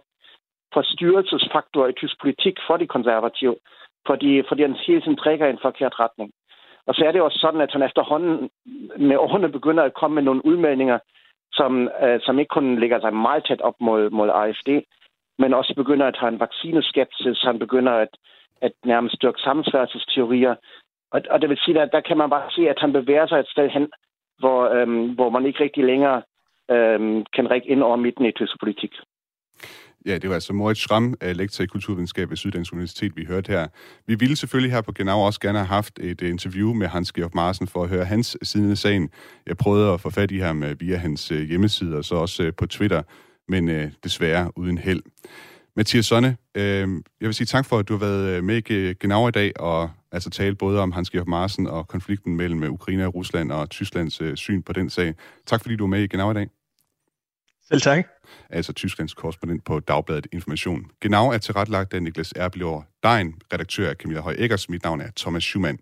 [0.74, 3.56] forstyrrelsesfaktor i tysk politik for de konservative,
[4.08, 6.32] fordi, fordi han hele tiden trækker i en forkert retning.
[6.88, 8.50] Og så er det også sådan, at han efterhånden
[8.98, 11.00] med årene begynder at komme med nogle udmeldinger,
[11.54, 14.70] som, øh, som ikke kun ligger sig meget tæt op mod, mod AFD,
[15.40, 17.42] men også begynder at have en vaccineskepsis.
[17.42, 18.10] Han begynder at,
[18.62, 20.56] at nærmest dyrke sammensværelsesteorier.
[21.16, 23.40] Og, og det vil sige, at der kan man bare se, at han bevæger sig
[23.40, 23.86] et sted hen,
[24.40, 26.22] hvor, øhm, hvor man ikke rigtig længere
[26.72, 28.94] øhm, kan række ind over midten i tysk politik.
[30.06, 33.52] Ja, det var altså Moritz Schramm, øh, lektor i kulturvidenskab ved Syddansk Universitet, vi hørte
[33.52, 33.68] her.
[34.08, 37.12] Vi ville selvfølgelig her på Genau også gerne have haft et øh, interview med Hans
[37.12, 39.10] Georg Marsen for at høre hans side af sagen.
[39.48, 42.66] Jeg prøvede at få fat i ham øh, via hans hjemmeside og så også på
[42.66, 43.02] Twitter,
[43.48, 45.04] men øh, desværre uden held.
[45.78, 46.88] Mathias Sonne, øh,
[47.22, 49.92] jeg vil sige tak for, at du har været med i Genau i dag og
[50.12, 54.22] altså tale både om Hans Georg Marsen og konflikten mellem Ukraine og Rusland og Tysklands
[54.22, 55.14] øh, syn på den sag.
[55.46, 56.50] Tak fordi du var med i Genau i dag.
[57.68, 58.08] Selv tak.
[58.50, 60.86] Altså Tysklands korrespondent på Dagbladet Information.
[61.02, 64.70] Genau er tilrettelagt af Niklas Erbjørn Dein, redaktør af Camilla Høj Eggers.
[64.70, 65.80] Mit navn er Thomas Schumann.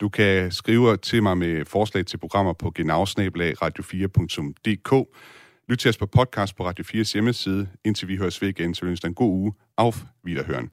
[0.00, 5.08] Du kan skrive til mig med forslag til programmer på genau radio4.dk.
[5.68, 7.68] Lyt til os på podcast på Radio 4's hjemmeside.
[7.84, 9.52] Indtil vi høres ved igen, så ønsker en god uge.
[9.76, 10.68] Auf Wiederhören.